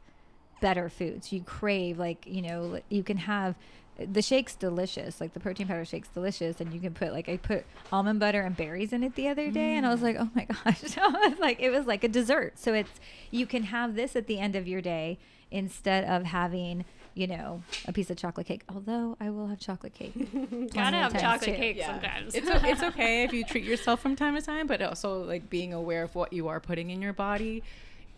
better 0.60 0.90
foods. 0.90 1.32
You 1.32 1.42
crave 1.44 1.98
like 1.98 2.26
you 2.26 2.42
know 2.42 2.80
you 2.90 3.04
can 3.04 3.18
have 3.18 3.56
the 4.00 4.22
shake's 4.22 4.56
delicious. 4.56 5.20
Like 5.20 5.34
the 5.34 5.40
protein 5.40 5.68
powder 5.68 5.86
shake's 5.86 6.10
delicious, 6.10 6.62
and 6.62 6.74
you 6.74 6.80
can 6.80 6.94
put 6.94 7.12
like 7.12 7.30
I 7.30 7.38
put 7.38 7.66
almond 7.92 8.20
butter 8.20 8.42
and 8.42 8.56
berries 8.56 8.94
in 8.94 9.04
it 9.04 9.16
the 9.16 9.28
other 9.28 9.50
day, 9.52 9.74
mm. 9.74 9.78
and 9.78 9.86
I 9.86 9.90
was 9.90 10.02
mm. 10.02 10.04
like, 10.04 10.18
oh 10.20 10.30
my 10.36 10.46
gosh, 10.66 10.98
I 10.98 11.30
was 11.30 11.40
like 11.40 11.60
it 11.60 11.70
was 11.70 11.86
like 11.86 12.04
a 12.04 12.08
dessert. 12.08 12.60
So 12.60 12.74
it's 12.74 12.92
you 13.32 13.46
can 13.46 13.64
have 13.64 13.96
this 13.96 14.16
at 14.16 14.28
the 14.28 14.40
end 14.40 14.56
of 14.56 14.68
your 14.68 14.82
day 14.82 15.18
instead 15.50 16.04
of 16.04 16.26
having 16.26 16.86
you 17.18 17.26
know, 17.26 17.64
a 17.88 17.92
piece 17.92 18.12
of 18.12 18.18
chocolate 18.18 18.46
cake. 18.46 18.62
Although 18.70 19.18
I 19.20 19.32
will 19.32 19.48
have 19.48 19.60
chocolate 19.60 19.96
cake. 19.96 20.14
Gotta 20.74 20.98
have 20.98 21.20
chocolate 21.20 21.50
too. 21.50 21.56
cake 21.56 21.78
yeah. 21.78 21.88
sometimes. 21.88 22.36
it's, 22.36 22.48
it's 22.48 22.84
okay 22.84 23.24
if 23.24 23.34
you 23.34 23.44
treat 23.44 23.64
yourself 23.64 24.02
from 24.02 24.16
time 24.16 24.36
to 24.36 24.42
time, 24.42 24.68
but 24.68 24.84
also 24.84 25.24
like 25.24 25.50
being 25.50 25.74
aware 25.74 26.04
of 26.04 26.14
what 26.14 26.32
you 26.32 26.48
are 26.48 26.60
putting 26.60 26.92
in 26.92 27.02
your 27.02 27.14
body 27.14 27.64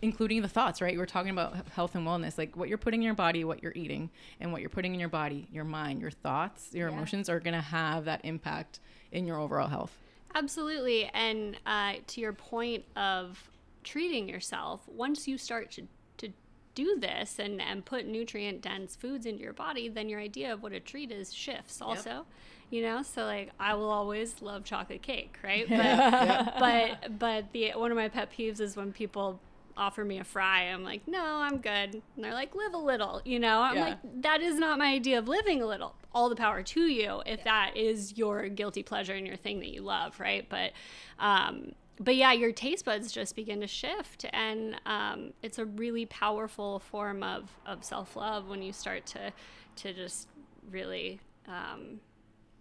including 0.02 0.42
the 0.42 0.48
thoughts, 0.48 0.80
right? 0.80 0.94
We 0.94 0.98
were 0.98 1.06
talking 1.06 1.30
about 1.30 1.68
health 1.68 1.94
and 1.94 2.06
wellness, 2.06 2.38
like 2.38 2.56
what 2.56 2.68
you're 2.68 2.78
putting 2.78 3.00
in 3.00 3.04
your 3.04 3.14
body, 3.14 3.44
what 3.44 3.62
you're 3.62 3.72
eating, 3.74 4.10
and 4.40 4.52
what 4.52 4.60
you're 4.60 4.70
putting 4.70 4.94
in 4.94 5.00
your 5.00 5.08
body, 5.08 5.46
your 5.52 5.64
mind, 5.64 6.00
your 6.00 6.10
thoughts, 6.10 6.70
your 6.72 6.88
yeah. 6.88 6.94
emotions 6.94 7.28
are 7.28 7.40
going 7.40 7.54
to 7.54 7.60
have 7.60 8.04
that 8.06 8.20
impact 8.24 8.80
in 9.12 9.26
your 9.26 9.38
overall 9.38 9.68
health. 9.68 9.96
Absolutely. 10.34 11.10
And 11.12 11.56
uh, 11.66 11.94
to 12.08 12.20
your 12.20 12.32
point 12.32 12.84
of 12.96 13.50
treating 13.84 14.28
yourself, 14.28 14.82
once 14.88 15.26
you 15.26 15.36
start 15.36 15.70
to, 15.72 15.86
to 16.18 16.28
do 16.74 16.98
this 16.98 17.38
and, 17.38 17.60
and 17.60 17.84
put 17.84 18.06
nutrient 18.06 18.62
dense 18.62 18.96
foods 18.96 19.26
into 19.26 19.42
your 19.42 19.52
body, 19.52 19.88
then 19.88 20.08
your 20.08 20.20
idea 20.20 20.52
of 20.52 20.62
what 20.62 20.72
a 20.72 20.80
treat 20.80 21.10
is 21.10 21.32
shifts 21.32 21.82
also. 21.82 22.10
Yep 22.10 22.26
you 22.70 22.82
know 22.82 23.02
so 23.02 23.24
like 23.24 23.50
i 23.58 23.74
will 23.74 23.90
always 23.90 24.40
love 24.40 24.62
chocolate 24.64 25.02
cake 25.02 25.36
right 25.42 25.64
but 25.68 25.76
yeah. 25.76 26.56
but 26.58 27.18
but 27.18 27.52
the 27.52 27.72
one 27.74 27.90
of 27.90 27.96
my 27.96 28.08
pet 28.08 28.32
peeves 28.32 28.60
is 28.60 28.76
when 28.76 28.92
people 28.92 29.40
offer 29.76 30.04
me 30.04 30.18
a 30.18 30.24
fry. 30.24 30.64
I'm 30.64 30.84
like, 30.84 31.06
no, 31.06 31.22
I'm 31.22 31.58
good. 31.58 31.94
And 31.94 32.24
they're 32.24 32.34
like, 32.34 32.54
live 32.54 32.74
a 32.74 32.78
little, 32.78 33.20
you 33.24 33.38
know? 33.38 33.60
I'm 33.60 33.76
yeah. 33.76 33.84
like, 33.84 33.98
that 34.22 34.40
is 34.40 34.56
not 34.56 34.78
my 34.78 34.92
idea 34.92 35.18
of 35.18 35.28
living 35.28 35.62
a 35.62 35.66
little. 35.66 35.94
All 36.12 36.28
the 36.28 36.36
power 36.36 36.62
to 36.62 36.80
you 36.80 37.22
if 37.26 37.38
yeah. 37.38 37.44
that 37.44 37.76
is 37.76 38.16
your 38.16 38.48
guilty 38.48 38.82
pleasure 38.82 39.14
and 39.14 39.26
your 39.26 39.36
thing 39.36 39.60
that 39.60 39.68
you 39.68 39.82
love, 39.82 40.18
right? 40.18 40.46
But, 40.48 40.72
um, 41.18 41.72
but 42.00 42.16
yeah, 42.16 42.32
your 42.32 42.50
taste 42.50 42.86
buds 42.86 43.12
just 43.12 43.36
begin 43.36 43.60
to 43.60 43.66
shift, 43.66 44.24
and 44.32 44.80
um, 44.86 45.34
it's 45.42 45.58
a 45.58 45.66
really 45.66 46.06
powerful 46.06 46.78
form 46.78 47.22
of, 47.22 47.50
of 47.66 47.84
self 47.84 48.16
love 48.16 48.48
when 48.48 48.62
you 48.62 48.72
start 48.72 49.04
to 49.06 49.30
to 49.76 49.92
just 49.92 50.28
really 50.70 51.20
um, 51.46 52.00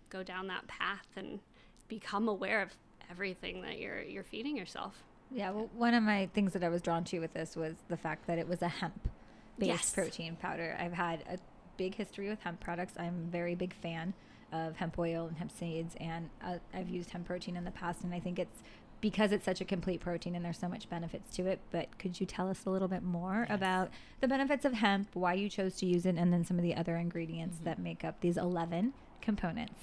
go 0.10 0.24
down 0.24 0.48
that 0.48 0.68
path 0.68 1.08
and 1.16 1.40
become 1.88 2.28
aware 2.28 2.62
of 2.62 2.70
everything 3.10 3.62
that 3.62 3.80
you're 3.80 4.02
you're 4.02 4.26
feeding 4.26 4.58
yourself. 4.58 5.04
Yeah, 5.32 5.52
well, 5.52 5.70
one 5.76 5.94
of 5.94 6.04
my 6.04 6.30
things 6.34 6.54
that 6.54 6.64
I 6.64 6.70
was 6.70 6.82
drawn 6.82 7.04
to 7.06 7.20
with 7.20 7.34
this 7.34 7.56
was 7.56 7.76
the 7.88 7.98
fact 7.98 8.28
that 8.28 8.38
it 8.38 8.48
was 8.48 8.62
a 8.62 8.68
hemp 8.68 9.10
based 9.58 9.70
yes. 9.70 9.92
protein 9.92 10.36
powder. 10.36 10.76
I've 10.80 10.94
had 10.94 11.24
a 11.30 11.38
big 11.78 11.96
history 11.96 12.30
with 12.30 12.42
hemp 12.42 12.60
products. 12.60 12.94
I'm 12.98 13.26
a 13.28 13.32
very 13.32 13.56
big 13.56 13.74
fan 13.74 14.14
of 14.52 14.76
hemp 14.78 14.98
oil 14.98 15.28
and 15.28 15.38
hemp 15.38 15.52
seeds, 15.52 15.96
and 16.00 16.30
uh, 16.44 16.58
I've 16.74 16.90
used 16.90 17.12
hemp 17.12 17.28
protein 17.28 17.56
in 17.56 17.64
the 17.64 17.72
past, 17.72 18.04
and 18.04 18.14
I 18.14 18.20
think 18.20 18.40
it's 18.40 18.64
because 19.02 19.32
it's 19.32 19.46
such 19.46 19.62
a 19.62 19.66
complete 19.66 20.02
protein 20.02 20.36
and 20.36 20.44
there's 20.44 20.58
so 20.58 20.68
much 20.68 20.90
benefits 20.90 21.34
to 21.38 21.46
it. 21.46 21.60
But 21.72 21.98
could 22.00 22.20
you 22.20 22.26
tell 22.26 22.50
us 22.50 22.66
a 22.66 22.70
little 22.70 22.88
bit 22.88 23.04
more 23.04 23.46
yes. 23.48 23.56
about 23.56 23.92
the 24.20 24.28
benefits 24.28 24.66
of 24.66 24.74
hemp, 24.74 25.10
why 25.14 25.34
you 25.34 25.50
chose 25.50 25.76
to 25.78 25.86
use 25.86 26.06
it, 26.06 26.16
and 26.16 26.34
then 26.34 26.44
some 26.44 26.58
of 26.58 26.64
the 26.64 26.76
other 26.76 26.98
ingredients 26.98 27.58
mm-hmm. 27.58 27.66
that 27.66 27.80
make 27.80 28.04
up 28.04 28.20
these 28.22 28.38
11 28.38 28.94
components? 29.22 29.80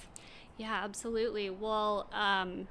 Yeah, 0.58 0.80
absolutely. 0.82 1.50
Well, 1.50 2.08
um, 2.12 2.68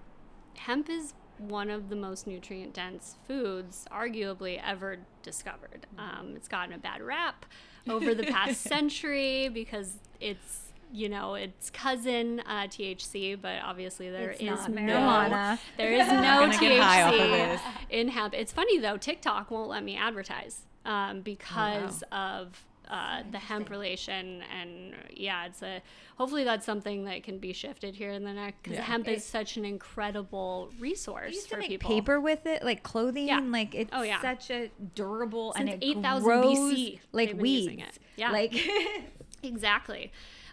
hemp 0.55 0.89
is 0.89 1.13
one 1.38 1.70
of 1.70 1.89
the 1.89 1.96
most 1.96 2.27
nutrient 2.27 2.74
dense 2.74 3.15
foods 3.27 3.86
arguably 3.92 4.62
ever 4.65 4.98
discovered. 5.24 5.88
Um, 5.98 6.34
it's 6.36 6.48
gotten 6.48 6.74
a 6.74 6.77
bad 6.77 7.01
rap 7.01 7.46
over 7.89 8.13
the 8.13 8.24
past 8.24 8.62
century 8.62 9.50
because 9.50 9.98
it's 10.20 10.62
you 10.92 11.10
know 11.10 11.36
its 11.36 11.70
cousin 11.70 12.42
uh, 12.46 12.63
THC, 12.63 13.39
but 13.39 13.60
obviously 13.63 14.10
there 14.10 14.32
it's 14.32 14.42
is 14.42 14.68
no 14.70 15.58
there 15.77 15.92
is 15.92 16.08
no 16.12 16.50
THC 16.51 17.60
in 17.89 18.10
hemp. 18.10 18.34
It's 18.34 18.51
funny 18.51 18.80
though, 18.80 18.98
TikTok 18.98 19.51
won't 19.51 19.70
let 19.70 19.84
me 19.84 19.98
advertise 19.98 20.62
um, 20.86 21.22
because 21.22 22.04
oh, 22.12 22.15
wow. 22.15 22.39
of 22.42 22.63
uh, 22.89 23.24
the 23.32 23.39
hemp 23.39 23.70
relation 23.70 24.44
and 24.58 24.94
yeah 25.13 25.46
it's 25.46 25.62
a 25.62 25.82
hopefully 26.18 26.44
that's 26.44 26.65
something 26.65 27.06
that 27.06 27.24
can 27.24 27.39
be 27.39 27.54
shifted 27.54 27.96
here 27.96 28.12
in 28.12 28.24
the 28.24 28.34
next 28.34 28.62
because 28.63 28.77
yeah. 28.77 28.84
hemp 28.84 29.08
it, 29.08 29.18
is 29.18 29.24
such 29.24 29.58
an 29.58 29.65
incredible 29.65 30.72
resource 30.80 31.46
for 31.46 31.62
people 31.62 31.89
paper 31.89 32.20
with 32.20 32.46
it 32.46 32.63
like 32.63 32.84
clothing 32.84 33.27
yeah. 33.27 33.39
like 33.39 33.74
it's 33.74 33.89
oh, 33.94 34.01
yeah. 34.01 34.22
such 34.22 34.50
a 34.51 34.70
durable 34.94 35.54
Since 35.54 35.72
and 35.72 35.84
it 35.84 35.88
8000 35.98 36.30
BC 36.30 37.00
like 37.12 37.34
weeds 37.36 38.00
yeah 38.15 38.32
like 38.32 38.56
exactly 39.44 40.12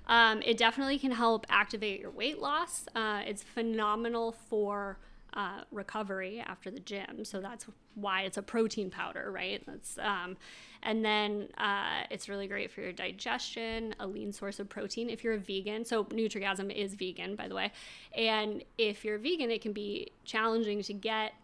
um, 0.08 0.42
it 0.42 0.56
definitely 0.56 0.98
can 0.98 1.12
help 1.12 1.46
activate 1.48 2.00
your 2.00 2.10
weight 2.10 2.40
loss 2.40 2.86
uh, 2.94 3.22
it's 3.26 3.42
phenomenal 3.42 4.32
for 4.32 4.98
uh, 5.34 5.62
recovery 5.70 6.42
after 6.44 6.70
the 6.70 6.80
gym. 6.80 7.24
So 7.24 7.40
that's 7.40 7.66
why 7.94 8.22
it's 8.22 8.36
a 8.36 8.42
protein 8.42 8.90
powder, 8.90 9.30
right? 9.30 9.62
That's 9.66 9.98
um, 9.98 10.36
and 10.82 11.04
then 11.04 11.48
uh, 11.58 12.04
it's 12.10 12.28
really 12.28 12.46
great 12.46 12.70
for 12.70 12.80
your 12.80 12.92
digestion, 12.92 13.94
a 14.00 14.06
lean 14.06 14.32
source 14.32 14.60
of 14.60 14.68
protein. 14.68 15.08
If 15.08 15.22
you're 15.22 15.34
a 15.34 15.38
vegan, 15.38 15.84
so 15.84 16.04
NutrigaZm 16.04 16.74
is 16.74 16.94
vegan, 16.94 17.36
by 17.36 17.48
the 17.48 17.54
way, 17.54 17.72
and 18.16 18.62
if 18.78 19.04
you're 19.04 19.18
vegan, 19.18 19.50
it 19.50 19.60
can 19.60 19.72
be 19.72 20.12
challenging 20.24 20.82
to 20.82 20.92
get 20.92 21.34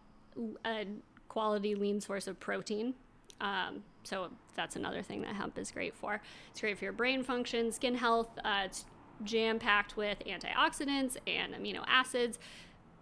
a 0.65 0.85
quality 1.27 1.75
lean 1.75 2.01
source 2.01 2.27
of 2.27 2.39
protein. 2.39 2.93
Um, 3.41 3.83
so 4.03 4.29
that's 4.55 4.75
another 4.75 5.01
thing 5.01 5.21
that 5.21 5.35
hemp 5.35 5.57
is 5.57 5.71
great 5.71 5.95
for. 5.95 6.21
It's 6.51 6.59
great 6.59 6.77
for 6.77 6.85
your 6.85 6.93
brain 6.93 7.23
function, 7.23 7.71
skin 7.71 7.95
health. 7.95 8.27
Uh, 8.43 8.63
it's 8.65 8.85
jam 9.23 9.59
packed 9.59 9.97
with 9.97 10.17
antioxidants 10.25 11.17
and 11.27 11.53
amino 11.53 11.83
acids 11.87 12.39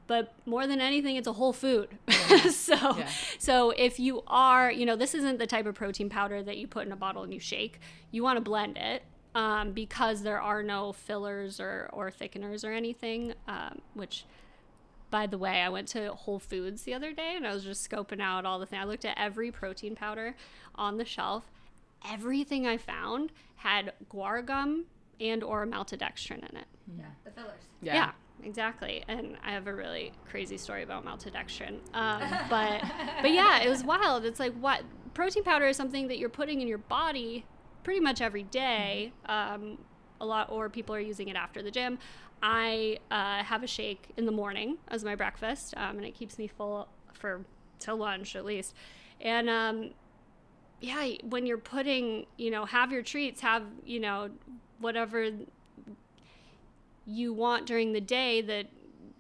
but 0.08 0.34
more 0.46 0.66
than 0.66 0.82
anything 0.82 1.16
it's 1.16 1.28
a 1.28 1.34
whole 1.34 1.54
food. 1.54 1.90
Yeah. 2.08 2.50
so 2.50 2.76
yeah. 2.76 3.10
so 3.38 3.72
if 3.72 4.00
you 4.00 4.24
are 4.28 4.72
you 4.72 4.86
know 4.86 4.96
this 4.96 5.14
isn't 5.14 5.38
the 5.38 5.48
type 5.48 5.66
of 5.66 5.76
protein 5.76 6.10
powder 6.10 6.42
that 6.42 6.58
you 6.58 6.68
put 6.68 6.86
in 6.86 6.92
a 6.92 6.96
bottle 6.96 7.24
and 7.24 7.34
you 7.34 7.40
shake. 7.40 7.80
You 8.12 8.24
want 8.24 8.38
to 8.38 8.42
blend 8.42 8.78
it 8.78 9.04
um, 9.36 9.72
because 9.72 10.24
there 10.24 10.42
are 10.42 10.64
no 10.64 10.94
fillers 10.94 11.60
or, 11.60 11.90
or 11.94 12.10
thickeners 12.10 12.68
or 12.68 12.72
anything 12.72 13.34
um, 13.48 13.82
which 13.94 14.26
by 15.10 15.26
the 15.28 15.38
way 15.38 15.62
i 15.62 15.70
went 15.70 15.88
to 15.88 16.12
whole 16.12 16.40
foods 16.40 16.82
the 16.84 16.94
other 16.94 17.14
day 17.14 17.34
and 17.36 17.48
i 17.48 17.54
was 17.54 17.64
just 17.64 17.90
scoping 17.90 18.20
out 18.20 18.46
all 18.46 18.60
the 18.60 18.66
things 18.66 18.82
i 18.82 18.86
looked 18.86 19.06
at 19.06 19.18
every 19.18 19.52
protein 19.52 19.96
powder 19.96 20.36
on 20.76 20.98
the 20.98 21.06
shelf. 21.06 21.46
Everything 22.08 22.68
i 22.68 22.78
found 22.78 23.32
had 23.58 23.94
guar 24.12 24.46
gum 24.46 24.86
and 25.20 25.44
or 25.44 25.66
maltodextrin 25.66 26.48
in 26.50 26.58
it. 26.58 26.68
Yeah. 26.98 27.06
The 27.24 27.32
fillers. 27.32 27.62
Yeah. 27.82 27.94
yeah 27.94 28.12
exactly. 28.44 29.04
And 29.08 29.38
I 29.44 29.52
have 29.52 29.68
a 29.68 29.74
really 29.74 30.12
crazy 30.30 30.58
story 30.58 30.84
about 30.84 31.06
maltodextrin. 31.06 31.80
Um, 31.94 32.22
but 32.50 32.84
but 33.22 33.32
yeah, 33.32 33.62
it 33.62 33.70
was 33.70 33.84
wild. 33.84 34.26
It's 34.26 34.40
like 34.40 34.54
what 34.54 34.82
protein 35.14 35.44
powder 35.44 35.66
is 35.66 35.78
something 35.78 36.08
that 36.08 36.18
you're 36.18 36.30
putting 36.30 36.62
in 36.62 36.68
your 36.68 36.78
body 36.78 37.46
pretty 37.84 38.00
much 38.00 38.22
every 38.22 38.44
day. 38.44 39.14
Um, 39.26 39.78
a 40.20 40.26
lot, 40.26 40.50
or 40.52 40.70
people 40.70 40.96
are 40.96 41.00
using 41.00 41.28
it 41.28 41.36
after 41.36 41.62
the 41.62 41.72
gym. 41.72 42.00
I 42.42 43.00
uh, 43.10 43.44
have 43.44 43.64
a 43.64 43.68
shake 43.68 44.10
in 44.18 44.26
the 44.26 44.32
morning 44.32 44.78
as 44.90 45.04
my 45.04 45.16
breakfast, 45.16 45.74
um, 45.78 45.98
and 45.98 46.06
it 46.06 46.14
keeps 46.14 46.38
me 46.38 46.48
full 46.48 46.88
for 47.14 47.46
till 47.80 47.98
lunch 47.98 48.36
at 48.36 48.46
least. 48.46 48.74
And 49.22 49.50
um, 49.50 49.92
yeah, 50.82 51.10
when 51.24 51.46
you're 51.46 51.58
putting, 51.58 52.26
you 52.38 52.52
know, 52.52 52.66
have 52.66 52.92
your 52.92 53.02
treats, 53.02 53.42
have 53.42 53.64
you 53.86 54.00
know, 54.00 54.30
whatever 54.80 55.32
you 57.08 57.34
want 57.34 57.66
during 57.66 57.94
the 57.94 58.02
day 58.02 58.42
that 58.42 58.68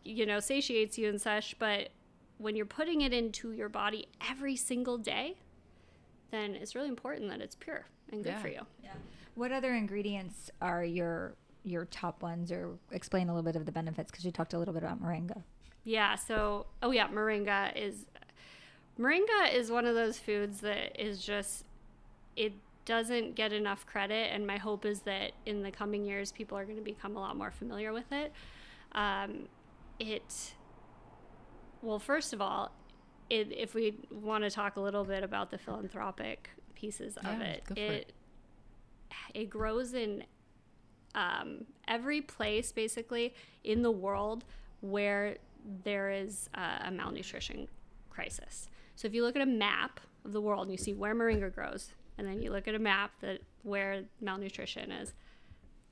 you 0.03 0.25
know 0.25 0.39
satiates 0.39 0.97
you 0.97 1.09
and 1.09 1.19
such 1.19 1.57
but 1.57 1.89
when 2.37 2.55
you're 2.55 2.65
putting 2.65 3.01
it 3.01 3.11
into 3.13 3.51
your 3.51 3.69
body 3.69 4.07
every 4.29 4.55
single 4.55 4.97
day 4.97 5.35
then 6.31 6.55
it's 6.55 6.75
really 6.75 6.89
important 6.89 7.29
that 7.29 7.41
it's 7.41 7.55
pure 7.55 7.85
and 8.11 8.23
good 8.23 8.31
yeah. 8.31 8.41
for 8.41 8.47
you. 8.47 8.61
Yeah. 8.83 8.91
What 9.35 9.51
other 9.51 9.73
ingredients 9.73 10.49
are 10.61 10.83
your 10.83 11.35
your 11.63 11.85
top 11.85 12.21
ones? 12.21 12.51
Or 12.51 12.77
explain 12.91 13.29
a 13.29 13.33
little 13.33 13.43
bit 13.43 13.55
of 13.55 13.65
the 13.65 13.71
benefits 13.71 14.11
because 14.11 14.25
you 14.25 14.31
talked 14.31 14.53
a 14.53 14.59
little 14.59 14.73
bit 14.73 14.83
about 14.83 15.01
moringa. 15.01 15.41
Yeah 15.83 16.15
so 16.15 16.65
oh 16.83 16.91
yeah 16.91 17.07
moringa 17.07 17.75
is 17.75 18.05
moringa 18.99 19.53
is 19.53 19.71
one 19.71 19.85
of 19.85 19.95
those 19.95 20.19
foods 20.19 20.61
that 20.61 20.99
is 21.01 21.23
just 21.23 21.65
it 22.35 22.53
doesn't 22.87 23.35
get 23.35 23.51
enough 23.51 23.85
credit. 23.85 24.31
And 24.33 24.47
my 24.47 24.57
hope 24.57 24.85
is 24.85 25.01
that 25.01 25.33
in 25.45 25.61
the 25.61 25.69
coming 25.69 26.05
years, 26.05 26.31
people 26.31 26.57
are 26.57 26.63
going 26.63 26.77
to 26.77 26.83
become 26.83 27.17
a 27.17 27.19
lot 27.19 27.35
more 27.35 27.51
familiar 27.51 27.91
with 27.93 28.11
it. 28.11 28.31
Um, 28.93 29.49
it, 29.99 30.53
well, 31.81 31.99
first 31.99 32.31
of 32.33 32.41
all, 32.41 32.71
it, 33.29 33.51
if 33.51 33.75
we 33.75 33.95
want 34.09 34.45
to 34.45 34.49
talk 34.49 34.77
a 34.77 34.79
little 34.79 35.03
bit 35.03 35.21
about 35.21 35.51
the 35.51 35.57
philanthropic 35.57 36.49
pieces 36.75 37.17
yeah, 37.21 37.35
of 37.35 37.41
it, 37.41 37.63
it, 37.71 37.77
it, 37.77 38.13
it 39.33 39.49
grows 39.49 39.93
in 39.93 40.23
um, 41.13 41.65
every 41.89 42.21
place 42.21 42.71
basically 42.71 43.33
in 43.65 43.81
the 43.81 43.91
world 43.91 44.45
where 44.79 45.35
there 45.83 46.09
is 46.09 46.49
uh, 46.55 46.85
a 46.85 46.91
malnutrition 46.91 47.67
crisis. 48.09 48.69
So 48.95 49.07
if 49.07 49.13
you 49.13 49.23
look 49.23 49.35
at 49.35 49.41
a 49.41 49.45
map 49.45 49.99
of 50.23 50.31
the 50.31 50.39
world 50.39 50.63
and 50.63 50.71
you 50.71 50.77
see 50.77 50.93
where 50.93 51.13
moringa 51.13 51.53
grows, 51.53 51.91
and 52.17 52.27
then 52.27 52.41
you 52.41 52.51
look 52.51 52.67
at 52.67 52.75
a 52.75 52.79
map 52.79 53.11
that 53.21 53.39
where 53.63 54.03
malnutrition 54.21 54.91
is, 54.91 55.13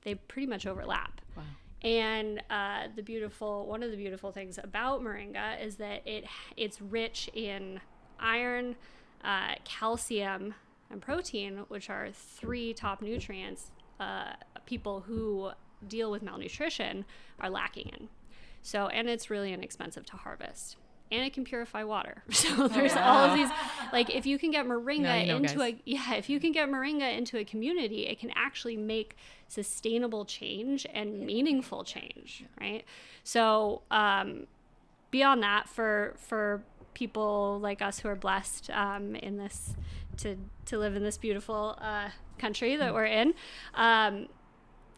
they 0.04 0.16
pretty 0.16 0.48
much 0.48 0.66
overlap. 0.66 1.22
Wow. 1.36 1.44
And 1.82 2.42
uh, 2.50 2.88
the 2.96 3.04
beautiful 3.04 3.68
one 3.68 3.84
of 3.84 3.92
the 3.92 3.98
beautiful 3.98 4.32
things 4.32 4.60
about 4.62 5.02
moringa 5.02 5.64
is 5.64 5.76
that 5.76 6.08
it 6.08 6.26
it's 6.58 6.82
rich 6.82 7.30
in 7.34 7.80
iron, 8.20 8.76
uh, 9.24 9.56
calcium, 9.66 10.56
and 10.90 11.02
protein, 11.02 11.66
which 11.68 11.90
are 11.90 12.10
three 12.12 12.74
top 12.74 13.02
nutrients 13.02 13.72
uh, 14.00 14.34
people 14.66 15.02
who 15.02 15.52
deal 15.88 16.10
with 16.10 16.24
malnutrition 16.24 17.06
are 17.40 17.50
lacking 17.50 17.90
in. 17.90 18.10
So, 18.62 18.88
and 18.88 19.08
it's 19.08 19.30
really 19.30 19.54
inexpensive 19.54 20.06
to 20.08 20.18
harvest. 20.18 20.78
And 21.12 21.24
it 21.24 21.34
can 21.34 21.44
purify 21.46 21.84
water. 21.84 22.24
So 22.32 22.68
there's 22.70 22.94
all 22.94 23.30
of 23.30 23.36
these, 23.36 23.50
like 23.94 24.14
if 24.14 24.26
you 24.26 24.38
can 24.38 24.52
get 24.52 24.66
moringa 24.66 25.22
you 25.22 25.28
know, 25.28 25.38
into 25.38 25.58
guys. 25.58 25.74
a 25.74 25.82
yeah, 25.86 26.14
if 26.16 26.30
you 26.30 26.40
can 26.40 26.52
get 26.52 26.70
moringa 26.70 27.18
into 27.18 27.38
a 27.38 27.46
community, 27.46 28.08
it 28.08 28.20
can 28.20 28.32
actually 28.36 28.78
make 28.78 29.16
sustainable 29.48 30.26
change 30.26 30.86
and 30.94 31.26
meaningful 31.26 31.84
change, 31.84 32.46
right? 32.60 32.84
So 33.24 33.84
um, 33.92 34.48
beyond 35.12 35.44
that, 35.44 35.70
for 35.70 36.16
for 36.18 36.64
people 36.94 37.60
like 37.62 37.82
us 37.82 38.00
who 38.00 38.10
are 38.10 38.16
blessed 38.16 38.70
um, 38.72 39.16
in 39.16 39.38
this 39.38 39.76
to 40.18 40.38
to 40.66 40.78
live 40.78 40.96
in 40.96 41.04
this 41.04 41.18
beautiful 41.18 41.78
uh, 41.82 42.10
country 42.38 42.76
that 42.76 42.94
we're 42.94 43.06
in. 43.06 43.34
Um, 43.76 44.28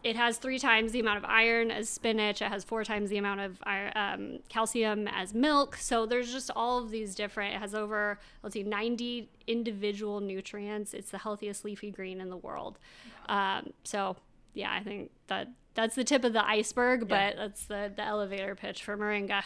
it 0.04 0.16
has 0.16 0.38
three 0.38 0.58
times 0.58 0.92
the 0.92 1.00
amount 1.00 1.18
of 1.18 1.24
iron 1.24 1.70
as 1.70 1.88
spinach. 1.88 2.40
It 2.40 2.48
has 2.48 2.62
four 2.64 2.84
times 2.84 3.10
the 3.10 3.18
amount 3.18 3.40
of 3.40 3.62
um, 3.96 4.38
calcium 4.48 5.08
as 5.08 5.34
milk. 5.34 5.76
So 5.76 6.06
there's 6.06 6.32
just 6.32 6.50
all 6.54 6.78
of 6.78 6.90
these 6.90 7.14
different. 7.14 7.54
It 7.54 7.58
has 7.58 7.74
over 7.74 8.18
let's 8.42 8.54
see, 8.54 8.62
90 8.62 9.28
individual 9.46 10.20
nutrients. 10.20 10.94
It's 10.94 11.10
the 11.10 11.18
healthiest 11.18 11.64
leafy 11.64 11.90
green 11.90 12.20
in 12.20 12.30
the 12.30 12.36
world. 12.36 12.78
Um, 13.28 13.72
so 13.82 14.16
yeah, 14.54 14.72
I 14.72 14.82
think 14.82 15.10
that 15.26 15.48
that's 15.74 15.94
the 15.94 16.04
tip 16.04 16.24
of 16.24 16.32
the 16.32 16.44
iceberg, 16.46 17.08
but 17.08 17.36
that's 17.36 17.64
the 17.66 17.92
the 17.94 18.02
elevator 18.02 18.54
pitch 18.54 18.82
for 18.84 18.96
moringa. 18.96 19.42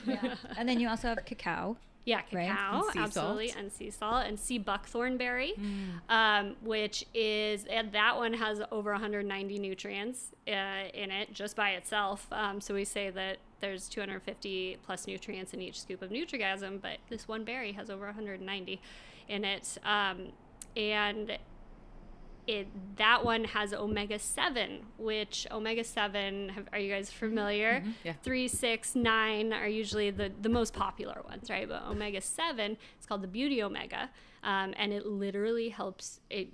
Yeah. 0.06 0.34
and 0.56 0.68
then 0.68 0.80
you 0.80 0.88
also 0.88 1.08
have 1.08 1.24
cacao. 1.24 1.76
Yeah, 2.10 2.22
Right? 2.32 2.48
cacao, 2.48 2.82
And 2.84 2.92
sea 2.92 2.98
absolutely, 3.00 3.48
salt. 3.48 3.62
and 3.62 3.72
sea 3.72 3.90
salt, 3.90 4.24
and 4.26 4.38
sea 4.38 4.58
buckthorn 4.58 5.16
berry, 5.16 5.54
um, 6.08 6.56
which 6.62 7.04
is 7.14 7.64
and 7.66 7.92
that 7.92 8.16
one 8.16 8.34
has 8.34 8.60
over 8.72 8.90
190 8.92 9.58
nutrients 9.58 10.32
uh, 10.48 10.88
in 10.94 11.10
it 11.10 11.32
just 11.32 11.54
by 11.56 11.70
itself. 11.70 12.26
Um, 12.32 12.60
so 12.60 12.74
we 12.74 12.84
say 12.84 13.10
that 13.10 13.38
there's 13.60 13.88
250 13.88 14.78
plus 14.84 15.06
nutrients 15.06 15.52
in 15.54 15.60
each 15.60 15.80
scoop 15.80 16.02
of 16.02 16.10
NutrigaZm, 16.10 16.80
but 16.80 16.98
this 17.10 17.28
one 17.28 17.44
berry 17.44 17.72
has 17.72 17.90
over 17.90 18.06
190 18.06 18.80
in 19.28 19.44
it, 19.44 19.78
um, 19.84 20.32
and 20.76 21.38
it 22.46 22.66
that 22.96 23.24
one 23.24 23.44
has 23.44 23.72
omega 23.72 24.18
7 24.18 24.80
which 24.98 25.46
omega 25.50 25.84
7 25.84 26.48
have, 26.50 26.68
are 26.72 26.78
you 26.78 26.90
guys 26.92 27.10
familiar? 27.10 27.82
Yeah. 28.04 28.14
three 28.22 28.48
six 28.48 28.94
nine 28.94 29.52
are 29.52 29.68
usually 29.68 30.10
the 30.10 30.30
the 30.40 30.48
most 30.48 30.72
popular 30.74 31.22
ones 31.28 31.50
right? 31.50 31.68
But 31.68 31.82
omega 31.88 32.20
7 32.20 32.76
it's 32.96 33.06
called 33.06 33.22
the 33.22 33.28
beauty 33.28 33.62
omega 33.62 34.10
um, 34.42 34.72
and 34.76 34.92
it 34.92 35.06
literally 35.06 35.68
helps 35.68 36.20
it 36.30 36.48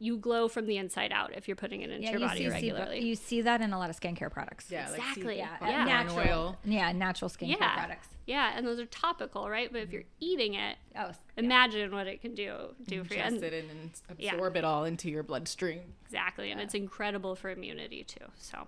you 0.00 0.16
glow 0.16 0.46
from 0.48 0.66
the 0.66 0.76
inside 0.76 1.10
out 1.12 1.34
if 1.36 1.48
you're 1.48 1.56
putting 1.56 1.82
it 1.82 1.90
into 1.90 2.08
your 2.10 2.20
body 2.20 2.38
see, 2.38 2.44
see- 2.44 2.50
regularly 2.50 3.00
you 3.00 3.14
see 3.16 3.40
that 3.42 3.60
in 3.60 3.72
a 3.72 3.78
lot 3.78 3.90
of 3.90 3.98
skincare 3.98 4.30
products. 4.30 4.70
Yeah, 4.70 4.88
Exactly. 4.90 5.34
sea- 5.34 5.38
Yeah. 5.38 5.56
Yeah. 5.60 5.84
Natural. 5.84 6.18
oil. 6.18 6.56
Yeah, 6.64 6.92
natural 6.92 7.28
skincare 7.28 7.58
yeah 7.60 7.74
products. 7.76 8.08
yeah 8.26 8.52
and 8.54 8.66
those 8.66 8.78
are 8.78 8.86
topical 8.86 9.48
right 9.50 9.72
but 9.72 9.80
if 9.82 9.90
you're 9.92 10.04
eating 10.20 10.54
it 10.54 10.76
Oh, 10.96 11.10
imagine 11.36 11.90
what 11.92 12.06
it 12.06 12.20
can 12.20 12.34
do 12.34 12.74
do 12.86 13.02
for 13.04 13.14
you 13.14 13.20
Ingest 13.20 13.26
And- 13.26 13.42
it 13.44 13.52
in 13.52 13.70
and 13.70 13.90
Yeah. 14.18 14.34
absorb 14.34 14.56
it 14.56 14.64
all 14.64 14.84
into 14.84 15.10
your 15.10 15.22
bloodstream. 15.22 15.80
exactly 16.04 16.50
and 16.52 16.60
it's 16.60 16.74
incredible 16.74 17.34
for 17.34 17.50
immunity 17.50 18.04
too 18.04 18.24
so 18.36 18.66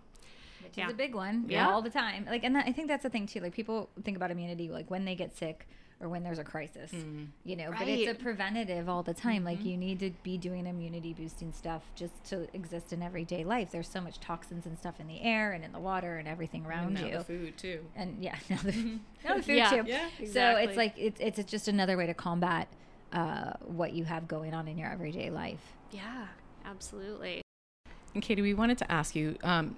which 0.65 0.77
Yeah. 0.77 0.87
is 0.89 0.93
a 0.93 0.97
big 0.97 1.15
one. 1.15 1.47
Yeah. 1.49 1.67
Yeah, 1.69 1.73
all 1.73 1.81
the 1.81 1.89
time. 1.91 2.27
Like, 2.27 2.45
and 2.45 2.55
that, 2.55 2.67
I 2.67 2.73
think 2.73 2.89
that's 2.89 3.03
the 3.03 3.09
thing 3.09 3.27
too. 3.27 3.41
Like, 3.41 3.55
people 3.55 3.89
think 4.05 4.15
about 4.19 4.31
immunity 4.31 4.69
like 4.69 4.91
when 4.91 5.07
they 5.07 5.15
get 5.15 5.35
sick 5.35 5.67
or 6.01 6.09
when 6.09 6.23
there's 6.23 6.39
a 6.39 6.45
crisis, 6.45 6.93
you 7.45 7.57
know. 7.57 7.71
But 7.79 7.87
it's 7.89 8.11
a 8.11 8.15
preventative 8.23 8.89
all 8.89 9.03
the 9.03 9.13
time. 9.15 9.45
Like, 9.45 9.65
you 9.65 9.77
need 9.77 10.01
to 10.01 10.11
be 10.23 10.39
doing 10.39 10.67
immunity 10.67 11.13
boosting 11.13 11.53
stuff 11.53 11.83
just 11.95 12.25
to 12.31 12.49
exist 12.55 12.93
in 12.93 13.03
everyday 13.03 13.45
life. 13.45 13.71
There's 13.71 13.89
so 13.89 14.01
much 14.01 14.19
toxins 14.21 14.67
and 14.67 14.79
stuff 14.79 14.99
in 14.99 15.07
the 15.07 15.21
air 15.21 15.53
and 15.53 15.63
in 15.65 15.73
the 15.73 15.79
water 15.79 16.17
and 16.17 16.27
everything 16.27 16.63
And 16.63 16.71
around 16.71 16.95
now 16.95 17.07
you. 17.07 17.19
the 17.19 17.25
food 17.25 17.59
too. 17.59 17.85
and 17.95 18.17
yeah, 18.23 18.37
now 18.51 18.59
the, 18.63 18.73
now 19.25 19.35
the 19.37 19.43
food 19.43 19.57
Yeah. 19.57 19.71
too. 19.71 19.83
Yeah, 19.87 20.09
So 20.19 20.23
exactly. 20.25 20.65
it's 20.65 20.77
like 20.77 20.95
it's 20.97 21.21
it's 21.39 21.51
just 21.51 21.69
another 21.69 21.97
way 21.97 22.07
to 22.07 22.15
combat 22.15 22.69
uh, 23.13 23.53
what 23.65 23.93
you 23.93 24.05
have 24.05 24.27
going 24.27 24.55
on 24.55 24.69
in 24.69 24.79
your 24.79 24.91
everyday 24.91 25.31
life. 25.31 25.75
yeah 25.91 26.27
absolutely 26.65 27.43
And 28.15 28.23
Kaytee, 28.23 28.43
we 28.43 28.55
wanted 28.55 28.79
to 28.79 28.91
ask 28.91 29.15
you, 29.15 29.37
um, 29.43 29.77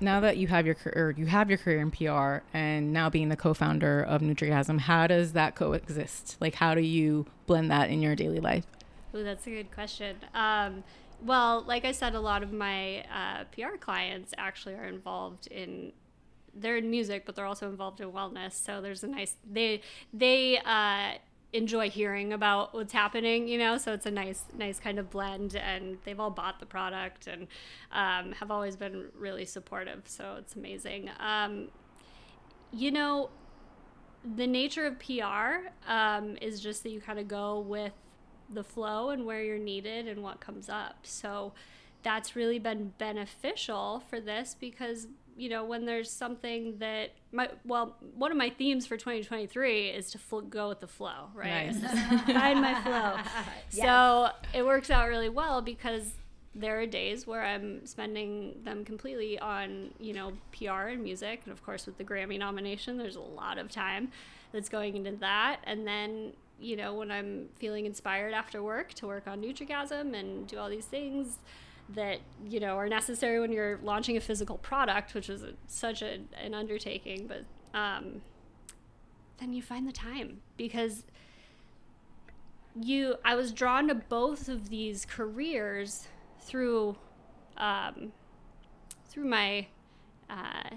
now 0.00 0.20
that 0.20 0.36
you 0.36 0.48
have 0.48 0.66
your 0.66 0.74
career, 0.74 1.14
you 1.16 1.26
have 1.26 1.48
your 1.48 1.58
career 1.58 1.80
in 1.80 1.90
PR, 1.90 2.44
and 2.56 2.92
now 2.92 3.10
being 3.10 3.28
the 3.28 3.36
co-founder 3.36 4.02
of 4.02 4.22
NutrigaZm, 4.22 4.80
how 4.80 5.06
does 5.06 5.32
that 5.32 5.54
coexist? 5.54 6.36
Like, 6.40 6.54
how 6.54 6.74
do 6.74 6.80
you 6.80 7.26
blend 7.46 7.70
that 7.70 7.90
in 7.90 8.02
your 8.02 8.14
daily 8.14 8.40
life? 8.40 8.64
Oh, 9.12 9.22
that's 9.22 9.46
a 9.46 9.50
good 9.50 9.72
question. 9.72 10.16
Um, 10.34 10.84
well, 11.22 11.62
like 11.62 11.84
I 11.84 11.92
said, 11.92 12.14
a 12.14 12.20
lot 12.20 12.42
of 12.42 12.52
my 12.52 13.04
uh, 13.14 13.44
PR 13.52 13.76
clients 13.78 14.32
actually 14.38 14.74
are 14.74 14.86
involved 14.86 15.46
in. 15.48 15.92
They're 16.54 16.78
in 16.78 16.90
music, 16.90 17.26
but 17.26 17.36
they're 17.36 17.46
also 17.46 17.68
involved 17.68 18.00
in 18.00 18.10
wellness. 18.10 18.52
So 18.52 18.80
there's 18.80 19.04
a 19.04 19.06
nice 19.06 19.36
they 19.48 19.82
they 20.12 20.58
uh, 20.58 21.18
enjoy 21.52 21.90
hearing 21.90 22.32
about 22.32 22.74
what's 22.74 22.92
happening, 22.92 23.48
you 23.48 23.58
know. 23.58 23.76
So 23.78 23.92
it's 23.92 24.06
a 24.06 24.10
nice 24.10 24.44
nice 24.56 24.78
kind 24.78 24.98
of 24.98 25.10
blend, 25.10 25.56
and 25.56 25.98
they've 26.04 26.18
all 26.18 26.30
bought 26.30 26.60
the 26.60 26.66
product 26.66 27.26
and 27.26 27.46
um, 27.92 28.32
have 28.32 28.50
always 28.50 28.76
been 28.76 29.06
really 29.18 29.44
supportive. 29.44 30.02
So 30.06 30.36
it's 30.38 30.54
amazing. 30.54 31.10
Um, 31.18 31.68
you 32.72 32.90
know, 32.90 33.30
the 34.36 34.46
nature 34.46 34.86
of 34.86 34.98
PR 34.98 35.68
um, 35.88 36.36
is 36.40 36.60
just 36.60 36.82
that 36.84 36.90
you 36.90 37.00
kind 37.00 37.18
of 37.18 37.26
go 37.26 37.60
with 37.60 37.94
the 38.52 38.64
flow 38.64 39.10
and 39.10 39.24
where 39.24 39.42
you're 39.42 39.58
needed 39.58 40.08
and 40.08 40.22
what 40.22 40.40
comes 40.40 40.68
up. 40.68 40.98
So 41.02 41.52
that's 42.02 42.34
really 42.34 42.58
been 42.58 42.92
beneficial 42.98 44.02
for 44.08 44.20
this 44.20 44.56
because 44.58 45.06
you 45.40 45.48
know 45.48 45.64
when 45.64 45.86
there's 45.86 46.10
something 46.10 46.76
that 46.78 47.10
my 47.32 47.48
well 47.64 47.96
one 48.14 48.30
of 48.30 48.36
my 48.36 48.50
themes 48.50 48.86
for 48.86 48.96
2023 48.96 49.88
is 49.88 50.10
to 50.10 50.18
fl- 50.18 50.40
go 50.40 50.68
with 50.68 50.80
the 50.80 50.86
flow 50.86 51.28
right 51.34 51.72
Nice. 51.74 52.24
find 52.26 52.60
my 52.60 52.74
flow 52.82 53.14
Yes. 53.16 53.24
so 53.70 54.28
it 54.52 54.64
works 54.64 54.90
out 54.90 55.08
really 55.08 55.28
well 55.30 55.62
because 55.62 56.12
there 56.54 56.80
are 56.80 56.86
days 56.86 57.26
where 57.26 57.42
I'm 57.44 57.86
spending 57.86 58.60
them 58.64 58.84
completely 58.84 59.38
on, 59.38 59.90
you 60.00 60.12
know, 60.12 60.32
PR 60.50 60.88
and 60.88 61.00
music. 61.00 61.42
And 61.44 61.52
of 61.52 61.64
course, 61.64 61.86
with 61.86 61.96
the 61.96 62.02
Grammy 62.02 62.40
nomination, 62.40 62.98
there's 62.98 63.14
a 63.14 63.20
lot 63.20 63.56
of 63.56 63.70
time 63.70 64.10
that's 64.50 64.68
going 64.68 64.96
into 64.96 65.12
that. 65.20 65.60
And 65.62 65.86
then, 65.86 66.32
you 66.58 66.74
know, 66.74 66.94
when 66.94 67.12
I'm 67.12 67.50
feeling 67.60 67.86
inspired 67.86 68.34
after 68.34 68.64
work 68.64 68.94
to 68.94 69.06
work 69.06 69.28
on 69.28 69.40
NutrigaZm 69.40 70.12
and 70.18 70.48
do 70.48 70.58
all 70.58 70.68
these 70.68 70.86
things 70.86 71.38
that, 71.94 72.18
you 72.46 72.60
know, 72.60 72.76
are 72.76 72.88
necessary 72.88 73.40
when 73.40 73.52
you're 73.52 73.78
launching 73.82 74.16
a 74.16 74.20
physical 74.20 74.58
product, 74.58 75.14
which 75.14 75.28
is 75.28 75.42
a, 75.42 75.52
such 75.66 76.02
a, 76.02 76.20
an 76.42 76.54
undertaking, 76.54 77.26
but 77.26 77.44
um, 77.78 78.22
then 79.38 79.52
you 79.52 79.62
find 79.62 79.88
the 79.88 79.92
time 79.92 80.40
because 80.56 81.04
you 82.80 83.16
i 83.24 83.34
was 83.34 83.50
drawn 83.50 83.88
to 83.88 83.94
both 83.94 84.48
of 84.48 84.68
these 84.68 85.04
careers 85.04 86.06
through 86.40 86.96
um, 87.56 88.12
through 89.08 89.24
my 89.24 89.66
uh, 90.28 90.70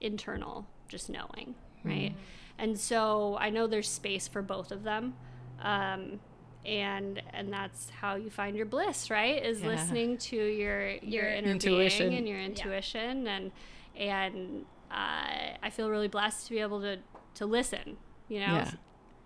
internal 0.00 0.66
just 0.88 1.08
knowing 1.08 1.54
right? 1.84 2.14
And 2.58 2.78
so 2.78 3.36
i 3.40 3.48
know 3.48 3.66
there's 3.66 3.88
space 3.88 4.26
for 4.26 4.42
both 4.42 4.72
of 4.72 4.82
them. 4.82 5.14
Um, 5.62 6.20
and 6.64 7.22
and 7.32 7.52
that's 7.52 7.88
how 7.90 8.14
you 8.16 8.28
find 8.30 8.56
your 8.56 8.66
bliss 8.66 9.10
right 9.10 9.42
is 9.44 9.60
Yeah. 9.62 9.68
listening 9.68 10.18
to 10.18 10.36
your 10.36 10.90
your, 10.90 11.00
Your 11.02 11.28
inner 11.28 11.50
intuition. 11.52 12.08
being 12.10 12.18
and 12.18 12.28
your 12.28 12.38
intuition 12.40 13.26
and 13.26 13.50
and 13.96 14.64
uh, 14.90 15.56
i 15.62 15.70
feel 15.70 15.88
really 15.90 16.08
blessed 16.08 16.46
to 16.48 16.52
be 16.52 16.60
able 16.60 16.80
to 16.82 16.98
to 17.34 17.46
listen 17.46 17.96
you 18.28 18.40
know 18.40 18.46
Yeah. 18.56 18.70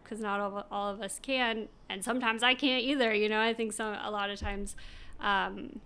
because 0.03 0.21
not 0.21 0.39
all, 0.41 0.67
all 0.71 0.89
of 0.91 1.01
us 1.03 1.19
can 1.21 1.69
and 1.89 2.05
sometimes 2.05 2.43
i 2.43 2.55
can't 2.55 2.85
either 2.85 3.13
you 3.13 3.29
know 3.29 3.41
i 3.41 3.53
think 3.53 3.73
some 3.73 3.95
a 3.95 4.11
lot 4.11 4.31
of 4.31 4.39
times 4.39 4.77
um, 5.21 5.81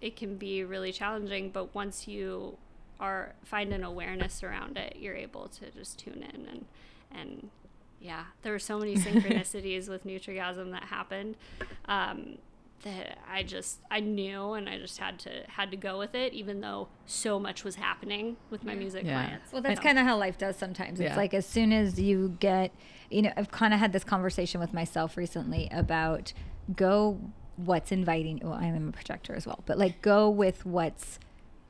it 0.00 0.16
can 0.16 0.36
be 0.36 0.64
really 0.64 0.92
challenging 0.92 1.50
but 1.50 1.74
once 1.74 2.08
you 2.08 2.56
are 2.98 3.34
find 3.44 3.72
an 3.72 3.82
awareness 3.84 4.42
around 4.42 4.76
it 4.78 4.96
you're 4.98 5.14
able 5.16 5.48
to 5.48 5.70
just 5.72 5.98
tune 5.98 6.22
in 6.34 6.46
and 6.46 6.64
and 7.12 7.50
yeah 8.00 8.24
there 8.42 8.52
were 8.52 8.58
so 8.58 8.78
many 8.78 8.94
synchronicities 9.06 9.88
with 9.88 10.04
nutrigaZm 10.04 10.70
that 10.72 10.84
happened 10.84 11.36
um, 11.86 12.38
that 12.82 13.18
i 13.30 13.42
just 13.42 13.78
i 13.90 14.00
knew 14.00 14.54
and 14.54 14.68
i 14.68 14.78
just 14.78 14.96
had 14.98 15.18
to 15.18 15.44
had 15.48 15.70
to 15.70 15.76
go 15.76 15.98
with 15.98 16.14
it 16.14 16.32
even 16.32 16.60
though 16.62 16.88
so 17.04 17.38
much 17.38 17.62
was 17.62 17.74
happening 17.74 18.36
with 18.48 18.64
my 18.64 18.74
music 18.74 19.04
Yeah. 19.04 19.22
clients 19.26 19.52
Well, 19.52 19.60
that's 19.62 19.80
kind 19.80 19.98
of 19.98 20.06
how 20.06 20.16
life 20.16 20.38
does 20.38 20.56
sometimes. 20.56 20.98
It's 21.00 21.10
Yeah. 21.10 21.16
like 21.16 21.34
as 21.34 21.44
soon 21.44 21.72
as 21.72 22.00
you 22.00 22.36
get, 22.40 22.72
you 23.10 23.20
know, 23.22 23.32
I've 23.36 23.50
kind 23.50 23.74
of 23.74 23.80
had 23.80 23.92
this 23.92 24.04
conversation 24.04 24.60
with 24.60 24.72
myself 24.72 25.16
recently 25.16 25.68
about 25.72 26.32
go 26.74 27.18
what's 27.56 27.92
inviting 27.92 28.40
well 28.42 28.54
i'm 28.54 28.88
a 28.88 28.92
projector 28.92 29.34
as 29.34 29.46
well 29.46 29.62
but 29.66 29.76
like 29.76 30.00
go 30.00 30.30
with 30.30 30.64
what's 30.64 31.18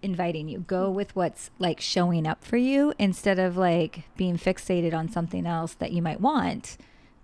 inviting 0.02 0.48
you. 0.48 0.60
Go 0.60 0.90
mm. 0.90 0.94
with 0.94 1.14
what's 1.14 1.50
like 1.58 1.80
showing 1.80 2.26
up 2.26 2.44
for 2.44 2.56
you 2.56 2.92
instead 2.98 3.38
of 3.38 3.56
like 3.56 4.04
being 4.16 4.36
fixated 4.36 4.94
on 4.94 5.08
something 5.10 5.46
else 5.46 5.74
that 5.74 5.92
you 5.92 6.02
might 6.02 6.20
want. 6.20 6.76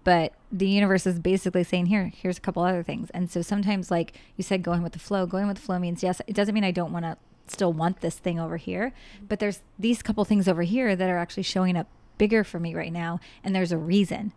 But 0.04 0.34
the 0.52 0.68
universe 0.68 1.06
is 1.06 1.18
basically 1.18 1.64
saying 1.64 1.86
here 1.86 2.12
here's 2.14 2.38
a 2.38 2.40
couple 2.40 2.62
other 2.62 2.82
things. 2.82 3.10
And 3.10 3.30
so 3.30 3.42
sometimes 3.42 3.90
like 3.90 4.14
you 4.36 4.44
said 4.44 4.62
going 4.62 4.82
with 4.82 4.92
the 4.92 4.98
flow 4.98 5.26
going 5.26 5.46
with 5.46 5.56
the 5.56 5.62
flow 5.62 5.78
means 5.78 6.02
yes 6.02 6.20
it 6.26 6.34
doesn't 6.34 6.54
mean 6.54 6.64
i 6.64 6.70
don't 6.70 6.92
want 6.92 7.04
to 7.04 7.16
still 7.48 7.72
want 7.72 8.00
this 8.00 8.16
thing 8.18 8.40
over 8.40 8.56
here 8.56 8.92
mm. 9.20 9.28
but 9.28 9.38
there's 9.38 9.60
these 9.78 10.02
couple 10.02 10.24
things 10.24 10.48
over 10.48 10.62
here 10.62 10.96
that 10.96 11.08
are 11.08 11.18
actually 11.18 11.42
showing 11.42 11.76
up 11.76 11.86
bigger 12.18 12.42
for 12.44 12.58
me 12.58 12.74
right 12.74 12.92
now 12.92 13.20
and 13.44 13.54
there's 13.54 13.72
a 13.72 13.78
reason. 13.78 14.32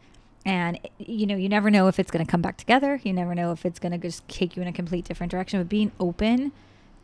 And 0.46 0.80
you 0.98 1.28
know 1.28 1.36
you 1.36 1.50
never 1.50 1.70
know 1.70 1.88
if 1.88 2.00
it's 2.00 2.12
going 2.12 2.26
to 2.26 2.32
come 2.32 2.42
back 2.42 2.58
together. 2.58 3.00
You 3.04 3.14
never 3.14 3.36
know 3.36 3.52
if 3.52 3.66
it's 3.66 3.80
going 3.80 3.92
to 3.92 3.98
just 3.98 4.28
take 4.28 4.56
you 4.56 4.62
in 4.62 4.68
a 4.68 4.74
complete 4.74 5.06
different 5.06 5.32
direction. 5.32 5.60
But 5.60 5.70
being 5.70 5.92
open 6.00 6.52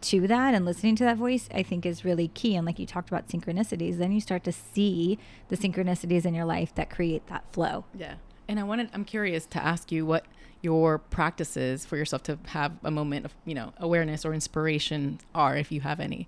to 0.05 0.27
that 0.27 0.53
and 0.53 0.65
listening 0.65 0.95
to 0.95 1.03
that 1.03 1.17
voice 1.17 1.49
i 1.53 1.61
think 1.61 1.85
is 1.85 2.05
really 2.05 2.27
key 2.29 2.55
and 2.55 2.65
like 2.65 2.79
you 2.79 2.85
talked 2.85 3.09
about 3.09 3.27
synchronicities 3.27 3.97
then 3.97 4.11
you 4.11 4.21
start 4.21 4.43
to 4.43 4.51
see 4.51 5.17
the 5.49 5.57
synchronicities 5.57 6.25
in 6.25 6.33
your 6.33 6.45
life 6.45 6.73
that 6.75 6.89
create 6.89 7.25
that 7.27 7.43
flow 7.51 7.85
Yeah. 7.93 8.15
And 8.47 8.59
I 8.59 8.63
wanted, 8.63 8.89
I'm 8.93 9.05
curious 9.05 9.45
to 9.47 9.63
ask 9.63 9.91
you 9.91 10.05
what 10.05 10.25
your 10.61 10.97
practices 10.99 11.85
for 11.85 11.97
yourself 11.97 12.23
to 12.23 12.39
have 12.47 12.73
a 12.83 12.91
moment 12.91 13.25
of, 13.25 13.33
you 13.45 13.53
know, 13.55 13.73
awareness 13.77 14.25
or 14.25 14.33
inspiration 14.33 15.19
are, 15.33 15.57
if 15.57 15.71
you 15.71 15.81
have 15.81 15.99
any. 15.99 16.27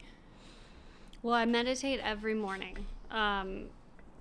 Well, 1.22 1.36
I 1.36 1.46
meditate 1.46 2.00
every 2.04 2.34
morning. 2.34 2.86
Um, 3.12 3.66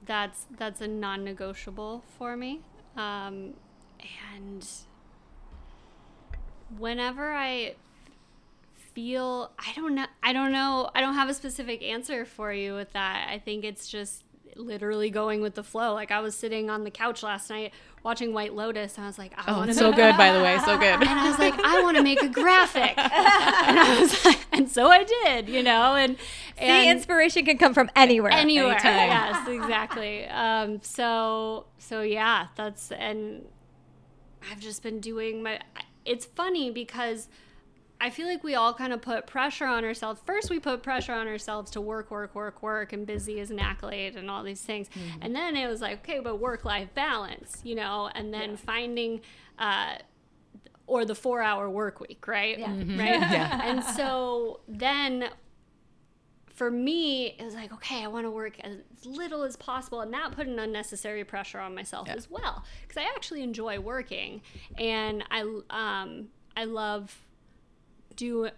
that's 0.06 0.46
that's 0.58 0.80
a 0.80 0.88
non-negotiable 0.88 2.04
for 2.18 2.36
me. 2.36 2.60
Um, 2.96 3.54
and 4.34 4.66
whenever 6.78 7.32
I 7.32 7.74
feel, 8.96 9.52
I 9.58 9.74
don't 9.76 9.94
know, 9.94 10.06
I 10.22 10.32
don't 10.32 10.52
know, 10.52 10.90
I 10.94 11.02
don't 11.02 11.12
have 11.14 11.28
a 11.28 11.34
specific 11.34 11.82
answer 11.82 12.24
for 12.24 12.50
you 12.50 12.74
with 12.74 12.94
that. 12.94 13.28
I 13.30 13.38
think 13.38 13.62
it's 13.62 13.86
just 13.88 14.24
literally 14.56 15.10
going 15.10 15.42
with 15.42 15.54
the 15.54 15.62
flow. 15.62 15.92
Like 15.92 16.10
I 16.10 16.20
was 16.20 16.34
sitting 16.34 16.70
on 16.70 16.82
the 16.82 16.90
couch 16.90 17.22
last 17.22 17.50
night 17.50 17.74
watching 18.02 18.32
White 18.32 18.54
Lotus, 18.54 18.96
and 18.96 19.04
I 19.04 19.08
was 19.08 19.18
like, 19.18 19.34
I 19.36 19.52
Oh, 19.52 19.58
want 19.58 19.68
to 19.70 19.74
so 19.76 19.92
good, 19.92 20.16
by 20.16 20.32
the 20.32 20.40
way. 20.40 20.56
So 20.64 20.78
good. 20.78 20.94
and 20.94 21.04
I 21.10 21.28
was 21.28 21.38
like, 21.38 21.52
I 21.62 21.82
want 21.82 21.98
to 21.98 22.02
make 22.02 22.22
a 22.22 22.28
graphic, 22.30 22.94
and 22.96 23.78
I 23.78 23.98
was 24.00 24.24
like, 24.24 24.38
and 24.50 24.70
so 24.70 24.88
I 24.88 25.04
did, 25.04 25.50
you 25.50 25.62
know, 25.62 25.94
and 25.94 26.16
the 26.58 26.88
inspiration 26.88 27.44
can 27.44 27.58
come 27.58 27.74
from 27.74 27.90
anywhere 27.94 28.32
anywhere, 28.32 28.72
anytime. 28.82 29.08
yes, 29.10 29.46
exactly. 29.46 30.24
Um, 30.26 30.80
so 30.80 31.66
so 31.76 32.00
yeah, 32.00 32.46
that's 32.56 32.90
and 32.92 33.44
I've 34.50 34.60
just 34.60 34.82
been 34.82 35.00
doing 35.00 35.42
my. 35.42 35.60
It's 36.06 36.24
funny 36.24 36.70
because 36.70 37.28
I 38.00 38.10
feel 38.10 38.26
like 38.26 38.44
we 38.44 38.54
all 38.54 38.74
kind 38.74 38.92
of 38.92 39.00
put 39.00 39.26
pressure 39.26 39.64
on 39.64 39.84
ourselves. 39.84 40.20
First, 40.26 40.50
we 40.50 40.60
put 40.60 40.82
pressure 40.82 41.14
on 41.14 41.26
ourselves 41.26 41.70
to 41.72 41.80
work, 41.80 42.10
work, 42.10 42.34
work, 42.34 42.62
work, 42.62 42.92
and 42.92 43.06
busy 43.06 43.40
is 43.40 43.50
an 43.50 43.58
accolade 43.58 44.16
and 44.16 44.30
all 44.30 44.42
these 44.42 44.60
things. 44.60 44.88
And 45.22 45.34
then 45.34 45.56
it 45.56 45.66
was 45.66 45.80
like, 45.80 45.98
okay, 46.00 46.20
but 46.20 46.36
work 46.36 46.64
life 46.64 46.92
balance, 46.94 47.60
you 47.64 47.74
know, 47.74 48.10
and 48.14 48.34
then 48.34 48.56
finding, 48.56 49.22
uh, 49.58 49.94
or 50.86 51.04
the 51.04 51.14
four 51.14 51.40
hour 51.42 51.70
work 51.70 52.00
week, 52.00 52.26
right? 52.28 52.58
Yeah. 52.58 52.68
Right. 52.70 52.76
Yeah. 53.32 53.60
And 53.64 53.82
so 53.82 54.60
then 54.68 55.30
for 56.54 56.70
me, 56.70 57.34
it 57.38 57.44
was 57.44 57.54
like, 57.54 57.72
okay, 57.72 58.04
I 58.04 58.06
want 58.08 58.24
to 58.26 58.30
work 58.30 58.58
as 58.60 58.76
little 59.04 59.42
as 59.42 59.56
possible 59.56 60.00
and 60.00 60.10
not 60.10 60.32
put 60.32 60.46
an 60.46 60.58
unnecessary 60.58 61.24
pressure 61.24 61.58
on 61.58 61.74
myself 61.74 62.08
Yeah. 62.08 62.14
as 62.14 62.30
well. 62.30 62.62
Because 62.82 62.98
I 63.02 63.04
actually 63.14 63.42
enjoy 63.42 63.80
working 63.80 64.42
and 64.78 65.24
I, 65.30 65.40
um, 65.70 66.28
I 66.56 66.64
love 66.64 67.22
do 68.16 68.48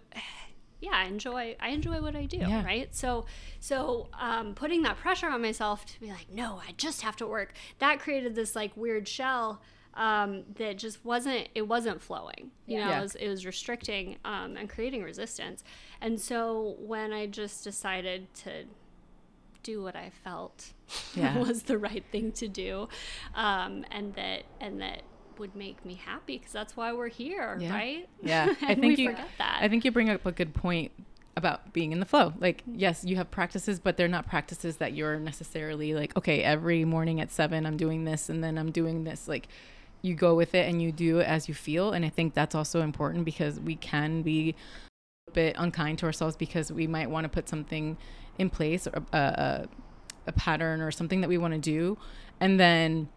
yeah 0.81 0.91
i 0.93 1.05
enjoy 1.05 1.55
i 1.59 1.69
enjoy 1.69 2.01
what 2.01 2.15
i 2.15 2.25
do 2.25 2.37
Yeah. 2.37 2.63
right 2.63 2.93
so 2.95 3.25
so 3.59 4.07
um, 4.17 4.53
putting 4.55 4.81
that 4.83 4.97
pressure 4.97 5.27
on 5.29 5.41
myself 5.41 5.85
to 5.85 5.99
be 5.99 6.07
like 6.07 6.27
no 6.31 6.61
i 6.67 6.71
just 6.77 7.01
have 7.01 7.15
to 7.17 7.27
work 7.27 7.53
that 7.79 7.99
created 7.99 8.33
this 8.35 8.55
like 8.55 8.75
weird 8.77 9.07
shell 9.07 9.61
um, 9.95 10.43
that 10.55 10.77
just 10.77 11.03
wasn't 11.03 11.49
it 11.55 11.67
wasn't 11.67 12.01
flowing 12.01 12.51
you 12.67 12.77
know 12.79 12.87
Yeah. 12.87 12.99
it 12.99 13.01
was, 13.01 13.15
it 13.15 13.27
was 13.27 13.45
restricting 13.45 14.17
um, 14.23 14.55
and 14.55 14.69
creating 14.69 15.03
resistance 15.03 15.63
and 15.99 16.19
so 16.21 16.75
when 16.79 17.11
i 17.11 17.25
just 17.25 17.63
decided 17.63 18.33
to 18.45 18.63
do 19.63 19.83
what 19.83 19.95
i 19.97 20.09
felt 20.23 20.71
Yeah. 21.15 21.37
was 21.47 21.63
the 21.63 21.77
right 21.77 22.05
thing 22.11 22.31
to 22.33 22.47
do 22.47 22.87
um, 23.35 23.83
and 23.91 24.13
that 24.15 24.43
and 24.61 24.79
that 24.81 25.01
would 25.39 25.55
make 25.55 25.83
me 25.85 25.95
happy 25.95 26.37
because 26.37 26.51
that's 26.51 26.75
why 26.77 26.93
we're 26.93 27.07
here 27.07 27.57
Yeah. 27.59 27.73
right 27.73 28.09
Yeah, 28.21 28.53
I 28.61 28.75
think 28.75 28.97
we 28.97 29.03
you. 29.03 29.09
forget 29.11 29.29
that. 29.37 29.59
I 29.61 29.67
think 29.69 29.85
you 29.85 29.91
bring 29.91 30.09
up 30.09 30.25
a 30.25 30.31
good 30.31 30.53
point 30.53 30.91
about 31.35 31.73
being 31.73 31.91
in 31.91 31.99
the 31.99 32.05
flow. 32.05 32.33
Like, 32.39 32.61
mm-hmm. 32.61 32.79
yes, 32.79 33.03
you 33.03 33.15
have 33.15 33.31
practices, 33.31 33.79
but 33.79 33.97
they're 33.97 34.07
not 34.07 34.27
practices 34.27 34.77
that 34.77 34.93
you're 34.93 35.19
necessarily 35.19 35.93
like, 35.93 36.15
okay, 36.17 36.43
every 36.43 36.85
morning 36.85 37.19
at 37.21 37.31
seven, 37.31 37.65
I'm 37.65 37.77
doing 37.77 38.03
this, 38.03 38.29
and 38.29 38.43
then 38.43 38.57
I'm 38.57 38.71
doing 38.71 39.05
this. 39.05 39.27
Like, 39.27 39.47
you 40.01 40.15
go 40.15 40.35
with 40.35 40.53
it 40.55 40.69
and 40.69 40.81
you 40.81 40.91
do 40.91 41.19
it 41.19 41.27
as 41.27 41.47
you 41.47 41.53
feel, 41.53 41.91
and 41.93 42.05
I 42.05 42.09
think 42.09 42.33
that's 42.33 42.55
also 42.55 42.81
important 42.81 43.25
because 43.25 43.59
we 43.59 43.75
can 43.75 44.21
be 44.21 44.55
a 45.27 45.31
bit 45.31 45.55
unkind 45.57 45.99
to 45.99 46.05
ourselves 46.05 46.35
because 46.35 46.71
we 46.71 46.87
might 46.87 47.09
want 47.09 47.25
to 47.25 47.29
put 47.29 47.49
something 47.49 47.97
in 48.37 48.49
place 48.49 48.87
or 48.87 49.03
a, 49.11 49.17
a, 49.17 49.67
a 50.27 50.31
pattern 50.33 50.81
or 50.81 50.91
something 50.91 51.21
that 51.21 51.27
we 51.29 51.37
want 51.37 51.53
to 51.53 51.59
do, 51.59 51.97
and 52.39 52.59
then 52.59 53.09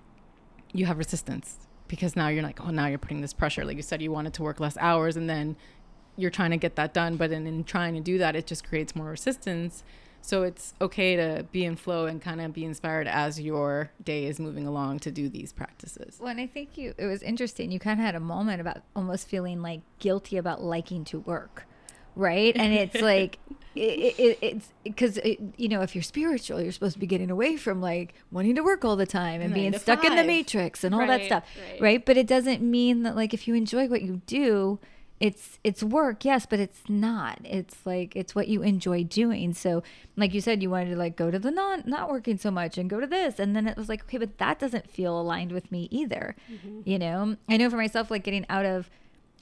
you 0.72 0.86
have 0.86 0.98
resistance 0.98 1.58
because 1.92 2.16
now 2.16 2.28
you're 2.28 2.42
like, 2.42 2.58
oh, 2.66 2.70
now 2.70 2.86
you're 2.86 2.96
putting 2.96 3.20
this 3.20 3.34
pressure. 3.34 3.66
Like 3.66 3.76
you 3.76 3.82
said, 3.82 4.00
you 4.00 4.10
wanted 4.10 4.32
to 4.32 4.42
work 4.42 4.60
less 4.60 4.78
hours, 4.78 5.14
and 5.14 5.28
then 5.28 5.56
you're 6.16 6.30
trying 6.30 6.50
to 6.50 6.56
get 6.56 6.74
that 6.76 6.94
done. 6.94 7.16
But 7.16 7.32
in, 7.32 7.46
in 7.46 7.64
trying 7.64 7.92
to 7.96 8.00
do 8.00 8.16
that, 8.16 8.34
it 8.34 8.46
just 8.46 8.66
creates 8.66 8.96
more 8.96 9.10
resistance. 9.10 9.84
So 10.22 10.42
it's 10.42 10.72
okay 10.80 11.16
to 11.16 11.44
be 11.52 11.66
in 11.66 11.76
flow 11.76 12.06
and 12.06 12.22
kind 12.22 12.40
of 12.40 12.54
be 12.54 12.64
inspired 12.64 13.06
as 13.06 13.38
your 13.38 13.90
day 14.02 14.24
is 14.24 14.40
moving 14.40 14.66
along 14.66 15.00
to 15.00 15.10
do 15.10 15.28
these 15.28 15.52
practices. 15.52 16.16
Well, 16.18 16.30
and 16.30 16.40
I 16.40 16.46
think 16.46 16.78
you 16.78 16.94
it 16.96 17.04
was 17.04 17.22
interesting. 17.22 17.70
You 17.70 17.78
kind 17.78 18.00
of 18.00 18.06
had 18.06 18.14
a 18.14 18.20
moment 18.20 18.62
about 18.62 18.78
almost 18.96 19.28
feeling 19.28 19.60
like 19.60 19.82
guilty 19.98 20.38
about 20.38 20.62
liking 20.62 21.04
to 21.06 21.18
work, 21.18 21.66
right? 22.16 22.54
And 22.56 22.72
it's 22.72 23.00
like 23.00 23.38
it, 23.74 24.14
it, 24.18 24.38
it's 24.42 24.68
because 24.84 25.18
it, 25.18 25.38
you 25.56 25.68
know 25.68 25.80
if 25.80 25.94
you're 25.94 26.02
spiritual, 26.02 26.60
you're 26.60 26.72
supposed 26.72 26.94
to 26.94 26.98
be 26.98 27.06
getting 27.06 27.30
away 27.30 27.56
from 27.56 27.80
like 27.80 28.14
wanting 28.30 28.54
to 28.56 28.62
work 28.62 28.84
all 28.84 28.96
the 28.96 29.06
time 29.06 29.40
and 29.40 29.54
being 29.54 29.76
stuck 29.78 30.04
in 30.04 30.16
the 30.16 30.24
matrix 30.24 30.84
and 30.84 30.94
all 30.94 31.06
that 31.06 31.24
stuff, 31.24 31.44
right. 31.70 31.80
right. 31.80 32.06
But 32.06 32.16
it 32.16 32.26
doesn't 32.26 32.62
mean 32.62 33.02
that 33.02 33.16
like 33.16 33.32
if 33.32 33.48
you 33.48 33.54
enjoy 33.54 33.88
what 33.88 34.02
you 34.02 34.22
do. 34.26 34.78
It's 35.20 35.60
it's 35.62 35.84
work, 35.84 36.24
yes, 36.24 36.46
but 36.46 36.58
it's 36.58 36.80
not. 36.88 37.38
It's 37.44 37.86
like 37.86 38.16
it's 38.16 38.34
what 38.34 38.48
you 38.48 38.64
enjoy 38.64 39.04
doing. 39.04 39.54
So, 39.54 39.84
like 40.16 40.34
you 40.34 40.40
said, 40.40 40.64
you 40.64 40.68
wanted 40.68 40.90
to 40.90 40.96
like 40.96 41.14
go 41.14 41.30
to 41.30 41.38
the 41.38 41.52
not 41.52 41.86
not 41.86 42.10
working 42.10 42.38
so 42.38 42.50
much 42.50 42.76
and 42.76 42.90
go 42.90 42.98
to 42.98 43.06
this, 43.06 43.38
and 43.38 43.54
then 43.54 43.68
it 43.68 43.76
was 43.76 43.88
like, 43.88 44.02
okay, 44.02 44.18
but 44.18 44.38
that 44.38 44.58
doesn't 44.58 44.90
feel 44.90 45.20
aligned 45.20 45.52
with 45.52 45.70
me 45.70 45.86
either. 45.92 46.34
Mm-hmm. 46.50 46.80
You 46.84 46.98
know, 46.98 47.36
I 47.48 47.56
know 47.56 47.70
for 47.70 47.76
myself, 47.76 48.10
like 48.10 48.24
getting 48.24 48.44
out 48.48 48.66
of, 48.66 48.90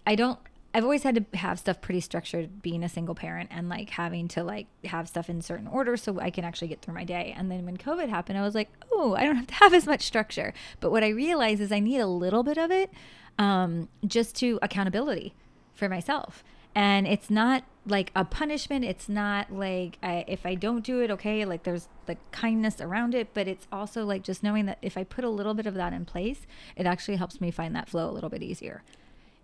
I 0.06 0.16
don't. 0.16 0.38
I've 0.72 0.85
always 0.85 1.02
had 1.02 1.16
to 1.16 1.38
have 1.38 1.59
stuff 1.59 1.80
pretty 1.80 2.00
structured 2.00 2.62
being 2.62 2.85
a 2.85 2.88
single 2.88 3.14
parent 3.14 3.50
and 3.52 3.68
like 3.68 3.90
having 3.90 4.28
to 4.28 4.44
like 4.44 4.66
have 4.85 5.09
stuff 5.09 5.28
in 5.28 5.42
certain 5.42 5.66
order 5.66 5.96
so 5.96 6.20
I 6.20 6.30
can 6.30 6.44
actually 6.44 6.68
get 6.68 6.80
through 6.80 6.94
my 6.94 7.04
day. 7.04 7.35
And 7.37 7.50
then 7.50 7.64
when 7.64 7.76
COVID 7.76 8.09
happened, 8.09 8.38
I 8.38 8.42
was 8.42 8.54
like, 8.54 8.68
oh, 8.92 9.14
I 9.14 9.24
don't 9.24 9.37
have 9.37 9.46
to 9.48 9.54
have 9.54 9.74
as 9.74 9.87
much 9.87 10.02
structure. 10.02 10.52
But 10.78 10.92
what 10.92 11.02
I 11.02 11.09
realized 11.09 11.61
is 11.61 11.72
I 11.72 11.80
need 11.80 11.98
a 11.98 12.06
little 12.06 12.44
bit 12.44 12.56
of 12.56 12.70
it 12.70 12.90
um, 13.38 13.88
just 14.06 14.37
to 14.37 14.61
accountability 14.62 15.35
for 15.74 15.88
myself. 15.88 16.44
And 16.72 17.06
it's 17.06 17.30
not 17.30 17.64
like 17.85 18.12
a 18.14 18.24
punishment. 18.24 18.85
It's 18.85 19.09
not 19.09 19.52
like 19.52 19.98
I, 20.04 20.24
if 20.28 20.46
I 20.46 20.54
don't 20.54 20.85
do 20.85 21.00
it, 21.00 21.11
okay, 21.11 21.44
like 21.44 21.64
there's 21.64 21.88
the 22.06 22.16
kindness 22.30 22.80
around 22.80 23.14
it, 23.14 23.35
but 23.35 23.48
it's 23.48 23.66
also 23.72 24.04
like 24.04 24.22
just 24.22 24.44
knowing 24.44 24.66
that 24.66 24.78
if 24.83 24.96
I 24.96 25.02
put 25.02 25.24
a 25.24 25.30
little 25.30 25.54
bit 25.54 25.66
of 25.66 25.74
that 25.74 25.92
in 25.92 26.04
place, 26.04 26.46
it 26.76 26.87
actually 26.87 27.16
helps 27.16 27.40
me 27.40 27.50
find 27.50 27.74
that 27.74 27.88
flow 27.88 28.09
a 28.09 28.12
little 28.12 28.30
bit 28.30 28.42
easier. 28.42 28.85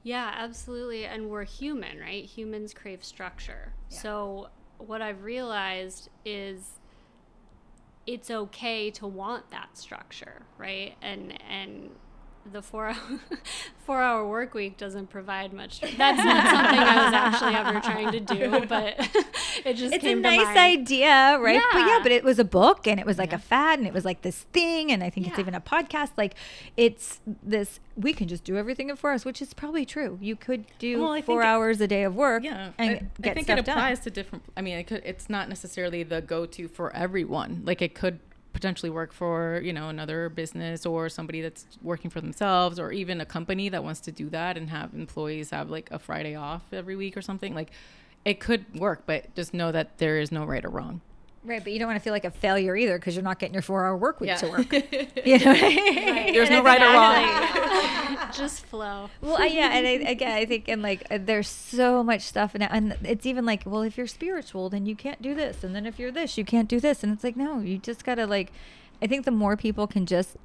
Yeah, 0.07 0.33
absolutely. 0.37 1.05
And 1.05 1.29
we're 1.29 1.43
human, 1.43 1.99
right? 1.99 2.25
Humans 2.25 2.75
crave 2.75 3.05
structure. 3.05 3.73
So, 3.89 4.51
what 4.79 5.03
I've 5.03 5.25
realized 5.25 6.11
is 6.25 6.79
it's 8.07 8.31
okay 8.31 8.93
to 8.93 9.07
want 9.09 9.51
that 9.51 9.77
structure, 9.77 10.43
right? 10.59 10.95
And 11.03 11.37
and 11.51 11.91
the 12.53 12.63
four 12.63 12.89
hour, 12.89 12.97
four 13.85 14.01
hour 14.01 14.27
work 14.29 14.55
week 14.55 14.77
doesn't 14.77 15.09
provide 15.11 15.53
much. 15.53 15.81
That's 15.81 15.97
not 15.99 16.47
something 16.49 16.79
I 16.79 17.05
was 17.05 17.15
actually 17.15 17.55
ever 17.55 17.81
trying 17.81 18.13
to 18.13 18.21
do, 18.21 18.67
but 18.69 18.95
it 19.65 19.75
just 19.75 19.95
It's 19.95 20.05
a 20.05 20.07
came 20.07 20.23
to 20.23 20.29
nice 20.29 20.45
mind. 20.45 20.59
idea, 20.59 21.39
right? 21.41 21.63
But 21.73 21.79
yeah, 21.81 21.87
Yeah. 21.87 22.01
but 22.03 22.13
it 22.13 22.25
was 22.25 22.39
a 22.39 22.45
book 22.45 22.87
and 22.87 22.99
it 23.01 23.07
was 23.07 23.19
like 23.19 23.31
Yeah. 23.31 23.37
a 23.37 23.41
fad 23.41 23.79
and 23.79 23.87
it 23.89 23.95
was 23.95 24.05
like 24.05 24.23
this 24.23 24.43
thing 24.53 24.91
and 24.93 25.03
I 25.03 25.11
think 25.11 25.29
it's 25.29 25.39
even 25.39 25.55
a 25.55 25.61
podcast. 25.61 26.11
Like 26.17 26.35
it's 26.77 27.21
this 27.43 27.81
we 27.97 28.13
can 28.13 28.29
just 28.29 28.45
do 28.45 28.57
everything 28.57 28.91
in 28.91 28.97
four 28.97 29.11
hours, 29.11 29.25
which 29.25 29.41
is 29.41 29.55
probably 29.55 29.85
true. 29.87 30.19
You 30.21 30.37
could 30.37 30.67
do 30.79 30.99
Well, 31.01 31.09
four 31.09 31.23
think 31.23 31.29
it- 31.41 31.45
hours 31.47 31.81
a 31.81 31.87
day 31.89 32.03
of 32.03 32.15
work 32.15 32.45
Yeah, 32.45 32.73
and 32.79 32.91
I, 32.91 32.95
get 33.23 33.31
I 33.31 33.35
think 33.35 33.47
stuff 33.47 33.59
it 33.59 33.69
applies 33.69 33.99
done. 33.99 34.05
to 34.05 34.11
different. 34.11 34.45
I 34.57 34.61
mean, 34.63 34.77
it 34.79 34.85
could. 34.85 35.03
It's 35.05 35.31
not 35.31 35.49
necessarily 35.49 36.03
the 36.03 36.21
go-to 36.21 36.69
for 36.69 36.95
everyone. 36.95 37.63
Like 37.65 37.81
it 37.83 37.95
could 37.95 38.19
potentially 38.57 38.89
work 38.89 39.13
for 39.13 39.61
you 39.63 39.71
know 39.71 39.91
another 39.91 40.31
business 40.31 40.87
or 40.87 41.11
somebody 41.11 41.43
that's 41.43 41.67
working 41.83 42.11
for 42.11 42.23
themselves 42.23 42.79
or 42.79 42.91
even 42.91 43.21
a 43.21 43.27
company 43.27 43.69
that 43.69 43.85
wants 43.85 44.01
to 44.01 44.11
do 44.11 44.31
that 44.31 44.57
and 44.57 44.71
have 44.71 44.95
employees 44.95 45.51
have 45.51 45.69
like 45.69 45.91
a 45.91 45.99
friday 45.99 46.35
off 46.35 46.63
every 46.73 46.97
week 46.97 47.19
or 47.19 47.21
something 47.21 47.55
like 47.55 47.71
it 48.25 48.41
could 48.41 48.65
work 48.81 49.03
but 49.05 49.35
just 49.35 49.53
know 49.53 49.71
that 49.71 49.99
there 49.99 50.19
is 50.19 50.33
no 50.33 50.43
right 50.43 50.65
or 50.65 50.71
wrong 50.71 51.03
Right, 51.47 51.63
but 51.63 51.73
you 51.73 51.79
don't 51.79 51.87
want 51.87 51.97
to 51.99 52.03
feel 52.03 52.13
like 52.13 52.25
a 52.25 52.31
failure 52.33 52.75
either 52.77 52.99
because 52.99 53.15
you're 53.15 53.23
not 53.23 53.39
getting 53.39 53.55
your 53.55 53.63
four-hour 53.63 53.97
work 53.97 54.21
week 54.21 54.29
Yeah. 54.29 54.37
to 54.37 54.49
work. 54.49 54.73
You 55.25 55.39
know, 55.39 55.53
what 55.53 55.63
I 55.65 55.69
mean? 55.69 56.33
there's 56.35 56.49
And 56.51 56.59
no 56.59 56.63
right 56.63 56.81
think 56.81 56.91
or 56.91 58.17
wrong 58.17 58.31
Just 58.37 58.67
flow. 58.67 59.09
well, 59.21 59.37
I, 59.39 59.47
yeah, 59.47 59.69
and 59.73 59.87
I, 59.87 59.91
again, 60.11 60.33
I 60.33 60.45
think, 60.45 60.69
and 60.69 60.83
like, 60.83 61.07
uh, 61.11 61.19
there's 61.21 61.49
so 61.49 62.03
much 62.03 62.23
stuff, 62.23 62.55
now, 62.55 62.69
and 62.71 62.97
it's 63.05 63.25
even 63.27 63.45
like, 63.47 63.63
well, 63.65 63.83
if 63.83 63.97
you're 63.97 64.07
spiritual, 64.09 64.69
then 64.71 64.87
you 64.87 64.97
can't 64.97 65.23
do 65.23 65.35
this, 65.35 65.63
and 65.63 65.75
then 65.75 65.87
if 65.87 65.99
you're 65.99 66.11
this, 66.11 66.37
you 66.37 66.45
can't 66.45 66.69
do 66.69 66.81
this, 66.81 67.03
and 67.05 67.13
it's 67.13 67.23
like, 67.25 67.37
no, 67.37 67.61
you 67.61 67.79
just 67.79 68.05
gotta 68.05 68.27
like, 68.27 68.53
I 69.01 69.07
think 69.07 69.25
the 69.25 69.31
more 69.31 69.57
people 69.57 69.87
can 69.87 70.05
just 70.07 70.37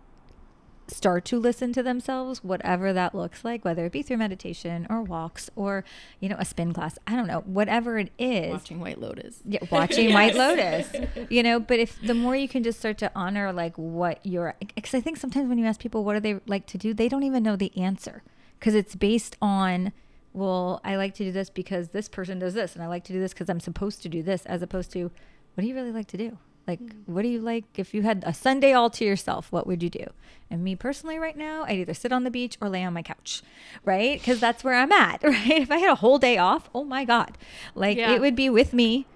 start 0.91 1.25
to 1.25 1.39
listen 1.39 1.73
to 1.73 1.83
themselves, 1.83 2.43
whatever 2.43 2.93
that 2.93 3.15
looks 3.15 3.43
like, 3.43 3.63
whether 3.65 3.85
it 3.85 3.91
be 3.91 4.01
through 4.01 4.17
meditation 4.17 4.87
or 4.89 5.01
walks 5.01 5.49
or 5.55 5.83
you 6.19 6.29
know 6.29 6.35
a 6.39 6.45
spin 6.45 6.73
class, 6.73 6.97
I 7.07 7.15
don't 7.15 7.27
know, 7.27 7.41
whatever 7.41 7.97
it 7.97 8.11
is. 8.19 8.51
watching 8.51 8.79
white 8.79 8.99
lotus 8.99 9.41
Yeah, 9.45 9.59
watching 9.71 10.13
White 10.13 10.35
Lotus, 10.35 10.91
you 11.29 11.43
know. 11.43 11.59
But 11.59 11.79
if 11.79 12.01
the 12.01 12.13
more 12.13 12.35
you 12.35 12.47
can 12.47 12.63
just 12.63 12.79
start 12.79 12.97
to 12.99 13.11
honor 13.15 13.51
like 13.53 13.77
what 13.77 14.19
you're, 14.23 14.55
because 14.75 14.93
I 14.93 15.01
think 15.01 15.17
sometimes 15.17 15.47
when 15.49 15.57
you 15.57 15.65
ask 15.65 15.79
people 15.79 16.03
what 16.03 16.13
do 16.13 16.19
they 16.19 16.39
like 16.47 16.65
to 16.67 16.77
do, 16.77 16.93
they 16.93 17.07
don't 17.09 17.23
even 17.23 17.43
know 17.43 17.55
the 17.55 17.75
answer 17.77 18.23
because 18.59 18.75
it's 18.75 18.95
based 18.95 19.37
on, 19.41 19.91
well, 20.33 20.81
I 20.83 20.95
like 20.95 21.15
to 21.15 21.23
do 21.23 21.31
this 21.31 21.49
because 21.49 21.89
this 21.89 22.07
person 22.07 22.39
does 22.39 22.53
this, 22.53 22.75
and 22.75 22.83
I 22.83 22.87
like 22.87 23.03
to 23.05 23.13
do 23.13 23.19
this 23.19 23.33
because 23.33 23.49
I'm 23.49 23.59
supposed 23.59 24.01
to 24.03 24.09
do 24.09 24.21
this, 24.21 24.45
as 24.45 24.61
opposed 24.61 24.91
to, 24.93 25.05
what 25.53 25.61
do 25.61 25.67
you 25.67 25.75
really 25.75 25.91
like 25.91 26.07
to 26.07 26.17
do? 26.17 26.37
Like, 26.67 26.79
hmm. 26.79 27.13
what 27.13 27.23
do 27.23 27.27
you 27.27 27.39
like? 27.39 27.65
If 27.75 27.93
you 27.93 28.03
had 28.03 28.23
a 28.25 28.33
Sunday 28.33 28.73
all 28.73 28.89
to 28.91 29.05
yourself, 29.05 29.51
what 29.51 29.65
would 29.67 29.81
you 29.81 29.89
do? 29.89 30.05
And 30.49 30.63
me 30.63 30.75
personally, 30.75 31.17
right 31.17 31.37
now, 31.37 31.63
I'd 31.63 31.79
either 31.79 31.93
sit 31.93 32.11
on 32.11 32.23
the 32.23 32.31
beach 32.31 32.57
or 32.61 32.69
lay 32.69 32.83
on 32.83 32.93
my 32.93 33.01
couch, 33.01 33.41
right? 33.85 34.19
Because 34.19 34.39
that's 34.39 34.63
where 34.63 34.75
I'm 34.75 34.91
at, 34.91 35.23
right? 35.23 35.49
If 35.61 35.71
I 35.71 35.77
had 35.77 35.89
a 35.91 35.95
whole 35.95 36.19
day 36.19 36.37
off, 36.37 36.69
oh 36.75 36.83
my 36.83 37.05
God, 37.05 37.37
like 37.73 37.97
Yeah. 37.97 38.13
it 38.13 38.21
would 38.21 38.35
be 38.35 38.49
with 38.49 38.73
me, 38.73 39.07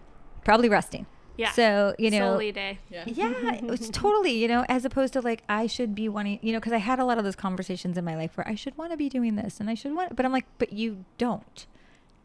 probably 0.44 0.70
resting. 0.70 1.06
Yeah. 1.38 1.52
So, 1.52 1.94
you 2.00 2.10
know, 2.12 2.32
Solely 2.32 2.54
day. 2.54 2.80
yeah 2.90 3.04
yeah, 3.06 3.60
it's 3.64 3.90
totally, 3.92 4.32
you 4.38 4.48
know, 4.48 4.66
as 4.70 4.86
opposed 4.86 5.12
to 5.14 5.22
like, 5.22 5.44
I 5.50 5.68
should 5.68 5.94
be 5.94 6.08
wanting, 6.08 6.40
you 6.42 6.54
know, 6.54 6.60
because 6.60 6.72
I 6.72 6.78
had 6.78 6.98
a 6.98 7.04
lot 7.06 7.18
of 7.18 7.26
those 7.26 7.36
conversations 7.36 7.98
in 7.98 8.06
my 8.06 8.16
life 8.16 8.38
where 8.38 8.48
I 8.48 8.56
should 8.56 8.78
want 8.78 8.92
to 8.92 8.98
be 8.98 9.10
doing 9.10 9.36
this 9.36 9.60
and 9.60 9.70
I 9.70 9.74
should 9.74 9.94
want, 9.94 10.16
but 10.16 10.26
I'm 10.26 10.32
like, 10.32 10.46
but 10.58 10.72
you 10.72 11.04
don't. 11.18 11.66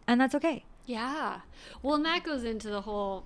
And 0.07 0.21
that's 0.21 0.35
okay. 0.37 0.65
Yeah. 0.87 1.41
Well, 1.83 1.97
and 1.97 2.05
that 2.05 2.23
goes 2.23 2.45
into 2.45 2.69
the 2.69 2.83
whole 2.83 3.25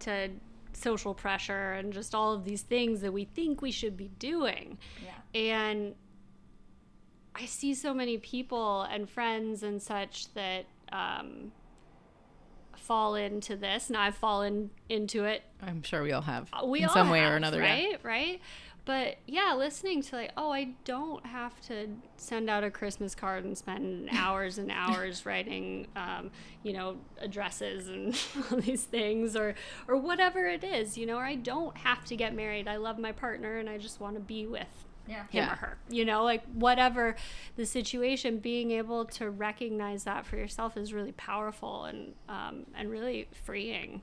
to 0.00 0.30
social 0.76 1.14
pressure 1.14 1.72
and 1.72 1.92
just 1.92 2.14
all 2.14 2.32
of 2.32 2.44
these 2.44 2.62
things 2.62 3.00
that 3.00 3.12
we 3.12 3.24
think 3.24 3.62
we 3.62 3.70
should 3.70 3.96
be 3.96 4.08
doing. 4.18 4.78
Yeah. 5.02 5.40
And 5.40 5.94
I 7.34 7.46
see 7.46 7.74
so 7.74 7.92
many 7.92 8.18
people 8.18 8.82
and 8.82 9.08
friends 9.08 9.62
and 9.62 9.82
such 9.82 10.32
that 10.34 10.66
um, 10.92 11.52
fall 12.76 13.14
into 13.14 13.56
this, 13.56 13.88
and 13.88 13.96
I've 13.96 14.14
fallen 14.14 14.70
into 14.88 15.24
it 15.24 15.42
i'm 15.66 15.82
sure 15.82 16.02
we 16.02 16.12
all 16.12 16.22
have 16.22 16.48
we 16.64 16.80
in 16.80 16.88
all 16.88 16.94
some 16.94 17.10
way 17.10 17.20
or 17.20 17.24
have, 17.24 17.34
another 17.34 17.62
yeah. 17.62 17.72
right 17.72 18.00
right 18.02 18.40
but 18.84 19.16
yeah 19.26 19.54
listening 19.56 20.02
to 20.02 20.14
like 20.16 20.32
oh 20.36 20.50
i 20.52 20.64
don't 20.84 21.24
have 21.26 21.58
to 21.60 21.88
send 22.16 22.50
out 22.50 22.62
a 22.64 22.70
christmas 22.70 23.14
card 23.14 23.44
and 23.44 23.56
spend 23.56 24.08
hours 24.12 24.58
and 24.58 24.70
hours 24.70 25.24
writing 25.24 25.86
um, 25.96 26.30
you 26.62 26.72
know 26.72 26.96
addresses 27.20 27.88
and 27.88 28.18
all 28.50 28.58
these 28.60 28.84
things 28.84 29.34
or 29.36 29.54
or 29.88 29.96
whatever 29.96 30.46
it 30.46 30.62
is 30.64 30.96
you 30.98 31.06
know 31.06 31.16
or 31.16 31.24
i 31.24 31.34
don't 31.34 31.76
have 31.78 32.04
to 32.04 32.16
get 32.16 32.34
married 32.34 32.68
i 32.68 32.76
love 32.76 32.98
my 32.98 33.12
partner 33.12 33.58
and 33.58 33.68
i 33.70 33.78
just 33.78 34.00
want 34.00 34.14
to 34.14 34.20
be 34.20 34.46
with 34.46 34.84
Yeah. 35.06 35.22
him 35.22 35.26
Yeah. 35.32 35.52
or 35.52 35.56
her 35.56 35.78
you 35.88 36.04
know 36.04 36.22
like 36.24 36.44
whatever 36.52 37.16
the 37.56 37.66
situation 37.66 38.38
being 38.38 38.70
able 38.72 39.04
to 39.06 39.30
recognize 39.30 40.04
that 40.04 40.26
for 40.26 40.36
yourself 40.36 40.76
is 40.76 40.92
really 40.92 41.12
powerful 41.12 41.84
and 41.84 42.14
um, 42.28 42.66
and 42.74 42.90
really 42.90 43.28
freeing 43.44 44.02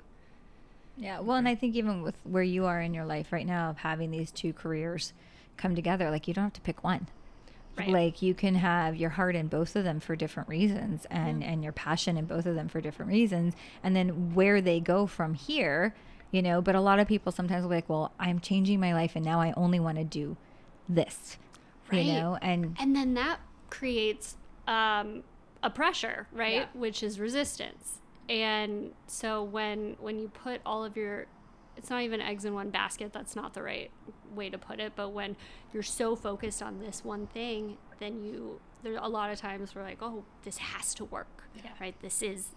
Yeah. 0.97 1.19
Well, 1.19 1.37
and 1.37 1.47
I 1.47 1.55
think 1.55 1.75
even 1.75 2.01
with 2.01 2.15
where 2.23 2.43
you 2.43 2.65
are 2.65 2.81
in 2.81 2.93
your 2.93 3.05
life 3.05 3.31
right 3.31 3.45
now 3.45 3.69
of 3.69 3.77
having 3.77 4.11
these 4.11 4.31
two 4.31 4.53
careers 4.53 5.13
come 5.57 5.75
together, 5.75 6.09
like 6.09 6.27
you 6.27 6.33
don't 6.33 6.43
have 6.45 6.53
to 6.53 6.61
pick 6.61 6.83
one. 6.83 7.07
Right. 7.77 7.87
Like 7.89 8.21
you 8.21 8.33
can 8.33 8.55
have 8.55 8.97
your 8.97 9.11
heart 9.11 9.35
in 9.35 9.47
both 9.47 9.75
of 9.77 9.83
them 9.85 9.99
for 10.01 10.15
different 10.15 10.49
reasons 10.49 11.05
and 11.09 11.41
and 11.41 11.63
your 11.63 11.71
passion 11.71 12.17
in 12.17 12.25
both 12.25 12.45
of 12.45 12.53
them 12.55 12.67
for 12.67 12.81
different 12.81 13.09
reasons 13.11 13.53
and 13.81 13.95
then 13.95 14.33
where 14.35 14.59
they 14.61 14.81
go 14.81 15.07
from 15.07 15.33
here, 15.35 15.95
you 16.31 16.41
know, 16.41 16.61
but 16.61 16.75
a 16.75 16.81
lot 16.81 16.99
of 16.99 17.07
people 17.07 17.31
sometimes 17.31 17.63
will 17.63 17.69
be 17.69 17.75
like, 17.75 17.89
"Well, 17.89 18.11
I'm 18.19 18.41
changing 18.41 18.81
my 18.81 18.93
life 18.93 19.13
and 19.15 19.23
now 19.23 19.39
I 19.39 19.53
only 19.55 19.79
want 19.79 19.97
to 19.97 20.03
do 20.03 20.35
this." 20.89 21.37
Right. 21.91 22.05
You 22.05 22.13
know, 22.13 22.37
and 22.41 22.75
and 22.77 22.93
then 22.93 23.13
that 23.13 23.39
creates 23.69 24.35
um, 24.67 25.23
a 25.63 25.69
pressure 25.69 26.27
right 26.33 26.53
Yeah. 26.53 26.65
which 26.73 27.01
is 27.01 27.19
resistance 27.21 27.99
and 28.31 28.91
so 29.07 29.43
when 29.43 29.95
when 29.99 30.17
you 30.17 30.29
put 30.29 30.61
all 30.65 30.85
of 30.85 30.95
your 30.95 31.25
it's 31.75 31.89
not 31.89 32.01
even 32.01 32.21
eggs 32.21 32.45
in 32.45 32.53
one 32.53 32.69
basket 32.69 33.11
that's 33.11 33.35
not 33.35 33.53
the 33.53 33.61
right 33.61 33.91
way 34.33 34.49
to 34.49 34.57
put 34.57 34.79
it 34.79 34.93
but 34.95 35.09
when 35.09 35.35
you're 35.73 35.83
so 35.83 36.15
focused 36.15 36.61
on 36.63 36.79
this 36.79 37.03
one 37.03 37.27
thing 37.27 37.77
then 37.99 38.23
you 38.23 38.59
there 38.83 38.93
are 38.95 39.03
a 39.05 39.09
lot 39.09 39.29
of 39.29 39.37
times 39.37 39.75
we're 39.75 39.83
like 39.83 39.97
oh 40.01 40.23
this 40.43 40.57
has 40.57 40.93
to 40.93 41.03
work 41.05 41.43
Yeah. 41.55 41.71
right 41.81 41.95
this 42.01 42.21
is 42.21 42.47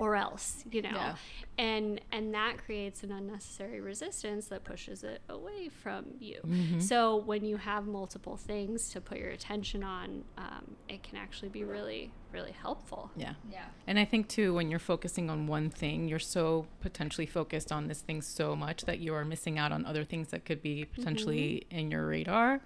or 0.00 0.16
else 0.16 0.64
you 0.72 0.82
know 0.82 0.90
Yeah. 0.92 1.14
and 1.58 2.00
and 2.10 2.34
that 2.34 2.58
creates 2.64 3.02
an 3.04 3.12
unnecessary 3.12 3.80
resistance 3.80 4.46
that 4.48 4.64
pushes 4.64 5.04
it 5.04 5.20
away 5.28 5.68
from 5.68 6.06
you 6.18 6.40
Mm-hmm. 6.46 6.80
so 6.80 7.16
when 7.16 7.44
you 7.44 7.56
have 7.58 7.86
multiple 7.86 8.36
things 8.36 8.88
to 8.90 9.00
put 9.00 9.18
your 9.18 9.30
attention 9.30 9.84
on 9.84 10.24
um, 10.38 10.74
it 10.88 11.02
can 11.02 11.16
actually 11.18 11.50
be 11.50 11.62
really 11.64 12.10
really 12.32 12.52
helpful 12.52 13.10
yeah 13.16 13.34
yeah. 13.50 13.64
And 13.86 13.98
I 13.98 14.04
think 14.04 14.28
too, 14.28 14.54
when 14.54 14.70
you're 14.70 14.78
focusing 14.78 15.28
on 15.30 15.48
one 15.48 15.68
thing, 15.68 16.06
you're 16.08 16.20
so 16.20 16.66
potentially 16.80 17.26
focused 17.26 17.72
on 17.72 17.88
this 17.88 18.00
thing 18.02 18.22
so 18.22 18.54
much 18.54 18.82
that 18.84 19.00
you 19.00 19.12
are 19.14 19.24
missing 19.24 19.58
out 19.58 19.72
on 19.72 19.84
other 19.84 20.04
things 20.04 20.28
that 20.28 20.44
could 20.44 20.62
be 20.62 20.84
potentially 20.84 21.66
in 21.70 21.90
your 21.90 22.06
radar. 22.06 22.60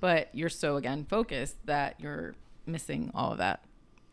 But 0.00 0.30
you're 0.32 0.48
so 0.48 0.76
again 0.76 1.04
focused 1.04 1.56
that 1.66 2.00
you're 2.00 2.34
missing 2.64 3.10
all 3.14 3.32
of 3.32 3.38
that 3.38 3.64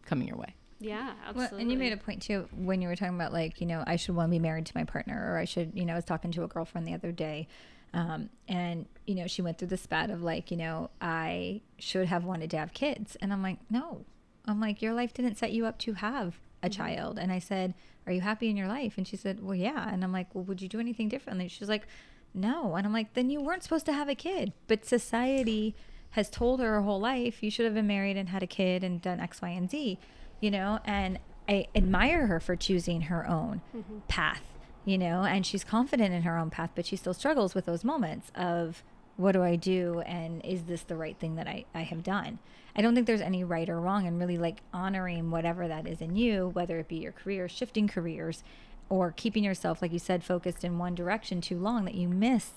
coming 0.05 0.27
your 0.27 0.35
way. 0.37 0.53
Yeah 0.79 1.13
Well, 1.33 1.43
absolutely 1.43 1.61
and 1.63 1.71
you 1.71 1.77
made 1.77 1.93
a 1.93 1.97
point 1.97 2.21
too 2.21 2.47
when 2.55 2.81
you 2.81 2.87
were 2.87 2.95
talking 2.95 3.15
about 3.15 3.33
like 3.33 3.59
you 3.59 3.67
know 3.67 3.83
I 3.85 3.97
should 3.97 4.15
want 4.15 4.29
to 4.29 4.31
be 4.31 4.39
married 4.39 4.65
to 4.67 4.71
my 4.75 4.85
partner 4.85 5.33
or 5.33 5.37
I 5.37 5.45
should 5.45 5.71
you 5.75 5.85
know 5.85 5.93
I 5.93 5.95
was 5.97 6.05
talking 6.05 6.31
to 6.31 6.43
a 6.43 6.47
girlfriend 6.47 6.87
the 6.87 6.93
other 6.93 7.11
day, 7.11 7.47
um, 7.93 8.29
and 8.47 8.85
you 9.05 9.15
know 9.15 9.27
she 9.27 9.41
went 9.41 9.57
through 9.57 9.67
the 9.69 9.77
spat 9.77 10.09
of 10.09 10.21
like 10.23 10.51
you 10.51 10.57
know 10.57 10.89
I 11.01 11.61
should 11.77 12.07
have 12.07 12.23
wanted 12.23 12.49
to 12.51 12.57
have 12.57 12.73
kids 12.73 13.17
and 13.21 13.33
I'm 13.33 13.43
like 13.43 13.57
no, 13.69 14.05
I'm 14.45 14.59
like 14.61 14.81
your 14.81 14.93
life 14.93 15.13
didn't 15.13 15.35
set 15.35 15.51
you 15.51 15.65
up 15.65 15.77
to 15.79 15.93
have 15.93 16.39
a 16.63 16.69
child. 16.69 17.17
And 17.19 17.31
I 17.31 17.39
said 17.39 17.73
are 18.07 18.13
you 18.13 18.21
happy 18.21 18.49
in 18.49 18.57
your 18.57 18.67
life? 18.67 18.93
And 18.97 19.07
she 19.07 19.17
said 19.17 19.43
well 19.43 19.55
yeah. 19.55 19.89
And 19.91 20.03
I'm 20.03 20.11
like 20.13 20.33
well 20.33 20.43
would 20.45 20.61
you 20.61 20.69
do 20.69 20.79
anything 20.79 21.09
differently? 21.09 21.47
She's 21.47 21.69
like 21.69 21.87
no. 22.33 22.75
And 22.75 22.85
I'm 22.87 22.93
like 22.93 23.15
then 23.15 23.29
you 23.29 23.41
weren't 23.41 23.63
supposed 23.63 23.85
to 23.87 23.93
have 23.93 24.07
a 24.07 24.15
kid. 24.15 24.53
But 24.67 24.85
society 24.85 25.75
has 26.11 26.29
told 26.29 26.59
her 26.59 26.73
her 26.73 26.81
whole 26.81 26.99
life 26.99 27.43
you 27.43 27.51
should 27.51 27.65
have 27.65 27.73
been 27.73 27.87
married 27.87 28.17
and 28.17 28.29
had 28.29 28.43
a 28.43 28.47
kid 28.47 28.83
and 28.83 29.01
done 29.01 29.19
X 29.19 29.41
Y 29.41 29.49
and 29.49 29.69
Z 29.69 29.99
you 30.41 30.51
know? 30.51 30.79
And 30.85 31.19
i 31.47 31.67
admire 31.75 32.27
her 32.27 32.39
for 32.39 32.55
choosing 32.55 33.01
her 33.01 33.27
own 33.27 33.61
mm-hmm. 33.75 33.99
path 34.07 34.43
you 34.85 34.97
know? 34.97 35.23
And 35.23 35.45
she's 35.45 35.63
confident 35.63 36.13
in 36.13 36.23
her 36.23 36.37
own 36.37 36.49
path 36.49 36.71
but 36.75 36.85
she 36.85 36.95
still 36.95 37.13
struggles 37.13 37.53
with 37.53 37.65
those 37.65 37.83
moments 37.83 38.31
of 38.35 38.83
what 39.17 39.33
do 39.33 39.43
i 39.43 39.55
do? 39.57 40.01
And 40.05 40.43
is 40.45 40.63
this 40.63 40.83
the 40.83 40.95
right 40.95 41.17
thing 41.17 41.35
that 41.35 41.47
i, 41.47 41.65
I 41.73 41.81
have 41.81 42.03
done? 42.03 42.39
I 42.75 42.81
don't 42.81 42.95
think 42.95 43.07
there's 43.07 43.21
any 43.21 43.43
right 43.43 43.67
or 43.67 43.79
wrong 43.79 44.07
and 44.07 44.19
really 44.19 44.37
like 44.37 44.61
honoring 44.73 45.31
whatever 45.31 45.67
that 45.67 45.87
is 45.87 46.01
in 46.01 46.15
you 46.15 46.49
whether 46.49 46.79
it 46.79 46.87
be 46.87 46.97
your 46.97 47.11
career 47.11 47.49
shifting 47.49 47.87
careers 47.87 48.43
or 48.89 49.13
keeping 49.15 49.43
yourself 49.43 49.81
like 49.81 49.93
you 49.93 49.99
said 49.99 50.23
focused 50.23 50.63
in 50.63 50.77
one 50.77 50.95
direction 50.95 51.41
too 51.41 51.57
long 51.57 51.85
that 51.85 51.95
you 51.95 52.07
miss 52.07 52.51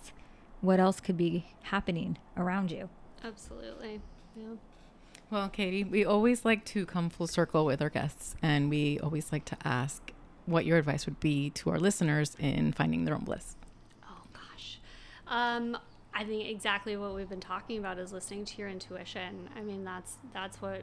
what 0.60 0.80
else 0.80 1.00
could 1.00 1.16
be 1.16 1.46
happening 1.64 2.18
around 2.36 2.70
you 2.70 2.88
absolutely 3.24 4.00
yeah 4.36 4.54
Well, 5.30 5.48
Kaytee, 5.48 5.88
we 5.88 6.04
always 6.04 6.44
like 6.44 6.64
to 6.66 6.84
come 6.84 7.08
full 7.08 7.26
circle 7.26 7.64
with 7.64 7.80
our 7.80 7.88
guests, 7.88 8.34
and 8.42 8.68
we 8.68 8.98
always 9.00 9.32
like 9.32 9.44
to 9.46 9.56
ask 9.64 10.12
what 10.44 10.66
your 10.66 10.76
advice 10.76 11.06
would 11.06 11.20
be 11.20 11.48
to 11.50 11.70
our 11.70 11.78
listeners 11.78 12.36
in 12.38 12.72
finding 12.72 13.04
their 13.06 13.14
own 13.14 13.24
bliss. 13.24 13.56
Oh 14.04 14.24
gosh. 14.34 14.78
Um, 15.28 15.78
I 16.12 16.24
think 16.24 16.48
exactly 16.50 16.96
what 16.98 17.14
we've 17.14 17.28
been 17.30 17.40
talking 17.40 17.78
about 17.78 17.98
is 17.98 18.12
listening 18.12 18.44
to 18.44 18.58
your 18.58 18.68
intuition. 18.68 19.48
I 19.56 19.62
mean, 19.62 19.84
that's 19.84 20.16
that's 20.34 20.60
what 20.60 20.82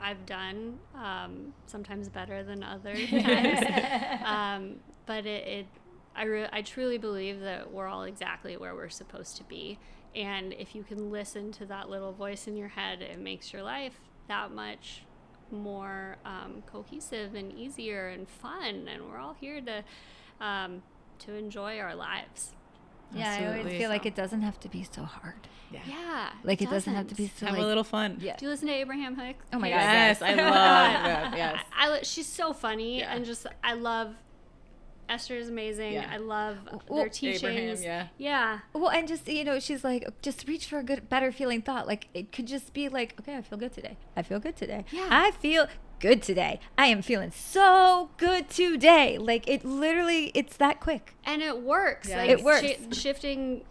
I've 0.00 0.24
done. 0.26 0.78
Um, 0.94 1.54
sometimes 1.66 2.08
better 2.08 2.44
than 2.44 2.62
other 2.62 2.94
times. 3.06 4.22
um, 4.24 4.76
but 5.06 5.26
it, 5.26 5.46
it 5.46 5.66
I, 6.14 6.24
re- 6.24 6.48
I 6.52 6.62
truly 6.62 6.98
believe 6.98 7.40
that 7.40 7.72
we're 7.72 7.86
all 7.88 8.04
exactly 8.04 8.56
where 8.56 8.74
we're 8.74 8.88
supposed 8.90 9.36
to 9.38 9.44
be. 9.44 9.78
And 10.14 10.52
if 10.52 10.74
you 10.74 10.82
can 10.82 11.10
listen 11.10 11.52
to 11.52 11.66
that 11.66 11.88
little 11.88 12.12
voice 12.12 12.46
in 12.46 12.56
your 12.56 12.68
head, 12.68 13.00
it 13.02 13.18
makes 13.18 13.52
your 13.52 13.62
life 13.62 13.94
that 14.28 14.52
much 14.52 15.04
more 15.50 16.16
um, 16.24 16.62
cohesive 16.66 17.34
and 17.34 17.52
easier 17.52 18.08
and 18.08 18.28
fun. 18.28 18.88
And 18.88 19.08
we're 19.08 19.18
all 19.18 19.34
here 19.40 19.60
to 19.60 19.84
um, 20.44 20.82
to 21.20 21.34
enjoy 21.34 21.78
our 21.78 21.94
lives. 21.94 22.52
Yeah, 23.14 23.24
I 23.30 23.36
always 23.36 23.48
Absolutely. 23.50 23.78
feel 23.78 23.88
like 23.90 24.06
it 24.06 24.14
doesn't 24.14 24.40
have 24.42 24.58
to 24.60 24.68
be 24.68 24.86
so 24.90 25.02
hard. 25.02 25.46
Yeah. 25.70 25.80
yeah 25.86 26.30
Like 26.44 26.62
it 26.62 26.70
doesn't 26.70 26.94
have 26.94 27.06
to 27.08 27.14
be 27.14 27.30
so 27.36 27.46
Have 27.46 27.54
like, 27.56 27.62
a 27.64 27.66
little 27.66 27.84
fun. 27.84 28.16
Yeah. 28.20 28.36
Do 28.36 28.46
you 28.46 28.50
listen 28.50 28.68
to 28.68 28.74
Abraham 28.74 29.16
Hicks? 29.16 29.44
Oh 29.52 29.58
my 29.58 29.68
God, 29.68 29.76
Yes, 29.76 30.18
yes. 30.20 30.22
I 30.22 30.34
love 30.42 30.54
that. 30.54 31.34
Yes. 31.36 31.64
I, 31.78 31.90
I, 31.90 32.02
she's 32.02 32.26
so 32.26 32.52
funny 32.52 33.00
Yeah. 33.00 33.14
and 33.14 33.24
just 33.24 33.46
I 33.62 33.74
love 33.74 34.14
Esther 35.12 35.36
is 35.36 35.48
amazing. 35.48 35.92
Yeah. 35.92 36.10
I 36.10 36.16
love 36.16 36.56
Well, 36.88 37.00
their 37.00 37.08
teachings. 37.08 37.44
Abraham, 37.44 37.76
yeah. 37.82 38.06
Yeah. 38.16 38.58
Well, 38.72 38.90
and 38.90 39.06
just 39.06 39.28
you 39.28 39.44
know, 39.44 39.60
she's 39.60 39.84
like, 39.84 40.08
just 40.22 40.48
reach 40.48 40.66
for 40.66 40.78
a 40.78 40.82
good, 40.82 41.08
better 41.08 41.30
feeling 41.30 41.60
thought. 41.62 41.86
Like 41.86 42.08
it 42.14 42.32
could 42.32 42.46
just 42.46 42.72
be 42.72 42.88
like, 42.88 43.14
okay, 43.20 43.36
I 43.36 43.42
feel 43.42 43.58
good 43.58 43.72
today. 43.74 43.96
I 44.16 44.22
feel 44.22 44.40
good 44.40 44.56
today. 44.56 44.84
Yeah. 44.90 45.08
I 45.10 45.30
feel 45.32 45.66
good 46.02 46.20
today. 46.20 46.60
I 46.76 46.86
am 46.88 47.00
feeling 47.00 47.30
so 47.30 48.10
good 48.18 48.50
today. 48.50 49.16
Like 49.18 49.48
it 49.48 49.64
literally, 49.64 50.32
it's 50.34 50.56
that 50.58 50.80
quick. 50.80 51.14
And 51.24 51.40
it 51.40 51.62
works. 51.62 52.08
Yeah. 52.10 52.18
Like 52.18 52.30
It 52.30 52.42
works. 52.42 52.60
shi- 52.66 52.78
shifting 52.92 53.64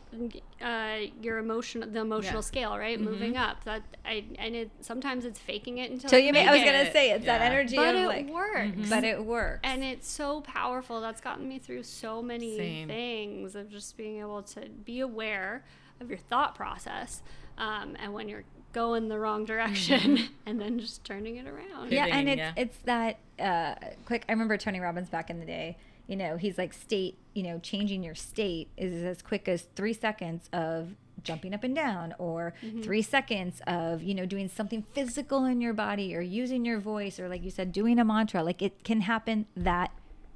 uh, 0.62 0.98
your 1.22 1.38
emotion, 1.40 1.82
the 1.94 2.00
emotional 2.00 2.36
Yeah. 2.36 2.42
scale, 2.42 2.78
right? 2.78 3.00
Moving 3.00 3.36
up. 3.38 3.64
That 3.66 3.84
I 4.06 4.24
and 4.40 4.56
it 4.56 4.72
sometimes 4.80 5.26
it's 5.26 5.40
faking 5.40 5.78
it 5.78 5.92
until 5.92 6.10
So 6.10 6.16
you 6.18 6.28
you 6.28 6.34
make 6.34 6.46
may, 6.46 6.50
I 6.50 6.54
was 6.54 6.62
it. 6.62 6.66
gonna 6.66 6.92
say 6.92 7.12
it's 7.12 7.26
that 7.26 7.42
energy 7.42 7.76
but 7.76 7.96
of 7.96 8.02
it 8.02 8.08
like, 8.08 8.30
works. 8.30 8.90
but 8.90 9.04
it 9.04 9.24
works. 9.24 9.60
and 9.64 9.84
it's 9.84 10.10
so 10.10 10.42
powerful. 10.42 11.02
That's 11.02 11.22
gotten 11.22 11.48
me 11.48 11.60
through 11.60 11.84
so 11.84 12.22
many 12.22 12.58
Same. 12.58 12.88
things 12.88 13.56
of 13.56 13.70
just 13.70 13.98
being 13.98 14.20
able 14.20 14.42
to 14.44 14.62
be 14.84 15.02
aware 15.02 15.64
of 16.00 16.10
your 16.10 16.18
thought 16.20 16.56
process, 16.56 17.22
um, 17.58 17.96
and 18.00 18.14
when 18.14 18.28
you're 18.28 18.44
going 18.72 19.08
the 19.08 19.20
wrong 19.20 19.46
direction, 19.46 20.18
mm-hmm. 20.18 20.34
and 20.46 20.60
then 20.60 20.80
just 20.80 21.04
turning 21.04 21.38
it 21.38 21.48
around. 21.48 21.92
yeah, 21.92 22.06
and 22.06 22.30
it's 22.30 22.40
yeah. 22.40 22.54
it's 22.56 22.78
that 22.86 23.20
uh, 23.40 23.76
quick. 24.06 24.26
I 24.28 24.32
remember 24.32 24.58
Tony 24.58 24.80
Robbins 24.80 25.10
back 25.10 25.30
in 25.30 25.40
the 25.40 25.46
day. 25.46 25.78
You 26.08 26.16
know, 26.16 26.38
he's 26.38 26.58
like 26.58 26.74
state. 26.74 27.18
You 27.34 27.44
know, 27.44 27.60
changing 27.60 28.04
your 28.04 28.16
state 28.16 28.70
is 28.78 29.04
as 29.04 29.22
quick 29.22 29.48
as 29.48 29.68
three 29.76 29.94
seconds 29.94 30.50
of 30.52 30.96
jumping 31.24 31.54
up 31.54 31.64
and 31.64 31.76
down, 31.76 32.16
or 32.18 32.54
mm-hmm. 32.64 32.82
three 32.82 33.02
seconds 33.02 33.62
of 33.68 34.04
you 34.04 34.14
know 34.14 34.26
doing 34.26 34.50
something 34.50 34.82
physical 34.82 35.46
in 35.46 35.62
your 35.62 35.74
body, 35.74 36.16
or 36.16 36.22
using 36.22 36.66
your 36.66 36.80
voice, 36.80 37.20
or 37.20 37.30
like 37.30 37.44
you 37.44 37.52
said, 37.52 37.72
doing 37.72 38.00
a 38.00 38.06
mantra. 38.06 38.44
Like 38.44 38.62
it 38.62 38.84
can 38.84 39.02
happen 39.02 39.46
that 39.56 39.92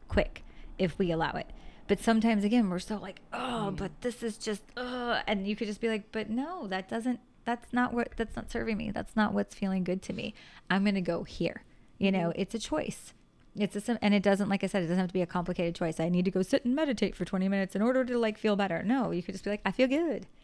quick 0.08 0.44
if 0.78 0.98
we 0.98 1.12
allow 1.12 1.32
it. 1.32 1.48
But 1.88 2.00
sometimes 2.00 2.44
again, 2.44 2.70
we're 2.70 2.80
so 2.80 2.98
like, 2.98 3.22
oh, 3.32 3.70
mm. 3.72 3.78
but 3.78 3.92
this 4.02 4.24
is 4.24 4.38
just, 4.38 4.64
oh, 4.76 5.20
and 5.28 5.48
you 5.48 5.56
could 5.56 5.68
just 5.68 5.82
be 5.82 5.88
like, 5.88 6.12
but 6.12 6.30
no, 6.30 6.68
that 6.68 6.90
doesn't. 6.90 7.20
That's 7.46 7.72
not 7.72 7.94
what. 7.94 8.12
That's 8.18 8.36
not 8.36 8.52
serving 8.52 8.78
me. 8.78 8.92
That's 8.92 9.16
not 9.16 9.34
what's 9.34 9.56
feeling 9.56 9.84
good 9.84 10.02
to 10.04 10.14
me. 10.14 10.34
I'm 10.70 10.84
gonna 10.84 11.02
go 11.02 11.24
here. 11.24 11.64
You 11.98 12.12
know, 12.12 12.30
mm-hmm. 12.30 12.42
it's 12.42 12.56
a 12.56 12.60
choice. 12.60 13.14
It's 13.56 13.88
a 13.88 14.04
and 14.04 14.14
it 14.14 14.24
doesn't 14.24 14.50
like 14.50 14.64
I 14.64 14.68
said, 14.68 14.84
it 14.84 14.88
doesn't 14.88 15.00
have 15.00 15.10
to 15.10 15.14
be 15.14 15.22
a 15.22 15.28
complicated 15.28 15.76
choice. 15.76 16.00
I 16.00 16.10
need 16.10 16.26
to 16.26 16.32
go 16.32 16.42
sit 16.42 16.66
and 16.66 16.76
meditate 16.76 17.16
for 17.16 17.24
20 17.24 17.48
minutes 17.48 17.76
in 17.76 17.82
order 17.82 18.04
to 18.04 18.18
like 18.18 18.38
feel 18.38 18.56
better. 18.56 18.84
No, 18.84 19.12
you 19.12 19.24
could 19.24 19.34
just 19.34 19.46
be 19.46 19.52
like, 19.52 19.62
I 19.66 19.72
feel 19.72 19.88
good. 19.88 20.28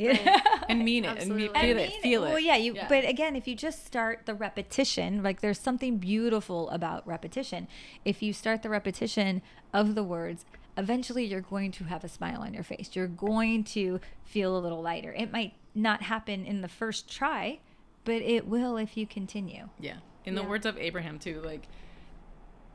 Yeah. 0.00 0.40
And 0.70 0.82
mean 0.82 1.04
it. 1.04 1.08
And 1.08 1.18
Absolutely. 1.18 1.48
me- 1.48 1.48
feel 1.48 1.62
I 1.62 1.66
it. 1.66 1.76
mean, 1.90 2.00
Feel 2.00 2.24
it. 2.24 2.28
Well, 2.30 2.40
yeah, 2.40 2.56
you. 2.56 2.74
Yeah. 2.74 2.86
But 2.88 3.06
again, 3.06 3.36
if 3.36 3.46
you 3.46 3.54
just 3.54 3.84
start 3.84 4.22
the 4.24 4.32
repetition, 4.32 5.22
like 5.22 5.42
there's 5.42 5.60
something 5.60 5.98
beautiful 5.98 6.70
about 6.70 7.06
repetition. 7.06 7.68
If 8.02 8.22
you 8.22 8.32
start 8.32 8.62
the 8.62 8.70
repetition 8.70 9.42
of 9.74 9.94
the 9.94 10.02
words, 10.02 10.46
eventually 10.80 11.24
you're 11.24 11.40
going 11.40 11.70
to 11.72 11.84
have 11.84 12.02
a 12.04 12.08
smile 12.08 12.40
on 12.42 12.52
your 12.54 12.64
face. 12.64 12.90
You're 12.94 13.06
going 13.06 13.64
to 13.64 14.00
feel 14.24 14.56
a 14.56 14.60
little 14.60 14.82
lighter. 14.82 15.12
It 15.12 15.30
might 15.32 15.52
not 15.74 16.02
happen 16.02 16.44
in 16.44 16.60
the 16.62 16.68
first 16.68 17.08
try, 17.12 17.60
but 18.04 18.22
it 18.22 18.46
will 18.48 18.76
if 18.76 18.96
you 18.96 19.06
continue. 19.06 19.68
Yeah. 19.78 19.96
In 20.24 20.34
the 20.34 20.42
Yeah. 20.42 20.48
words 20.48 20.66
of 20.66 20.76
Abraham 20.78 21.18
too, 21.18 21.40
like 21.42 21.68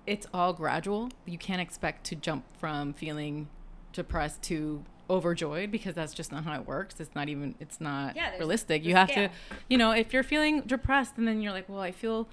it's 0.08 0.28
all 0.34 0.54
gradual. 0.54 1.10
You 1.26 1.38
can't 1.38 1.62
expect 1.62 2.06
to 2.06 2.16
jump 2.16 2.46
from 2.58 2.94
feeling 2.94 3.48
depressed 3.92 4.42
to 4.44 4.84
overjoyed 5.10 5.70
because 5.72 5.94
that's 5.94 6.14
just 6.14 6.32
not 6.32 6.44
how 6.44 6.56
it 6.60 6.66
works. 6.68 7.00
It's 7.00 7.14
not 7.16 7.30
even 7.30 7.56
it's 7.60 7.80
not 7.82 8.16
Yeah, 8.16 8.36
realistic. 8.38 8.84
You 8.84 8.96
have 8.96 9.10
scale. 9.10 9.30
to 9.30 9.56
you 9.70 9.78
know, 9.78 9.92
if 9.92 10.14
you're 10.14 10.24
feeling 10.24 10.62
depressed 10.62 11.14
and 11.18 11.28
then 11.28 11.42
you're 11.42 11.52
like, 11.54 11.70
"Well, 11.70 11.80
I 11.80 11.92
feel 11.92 12.28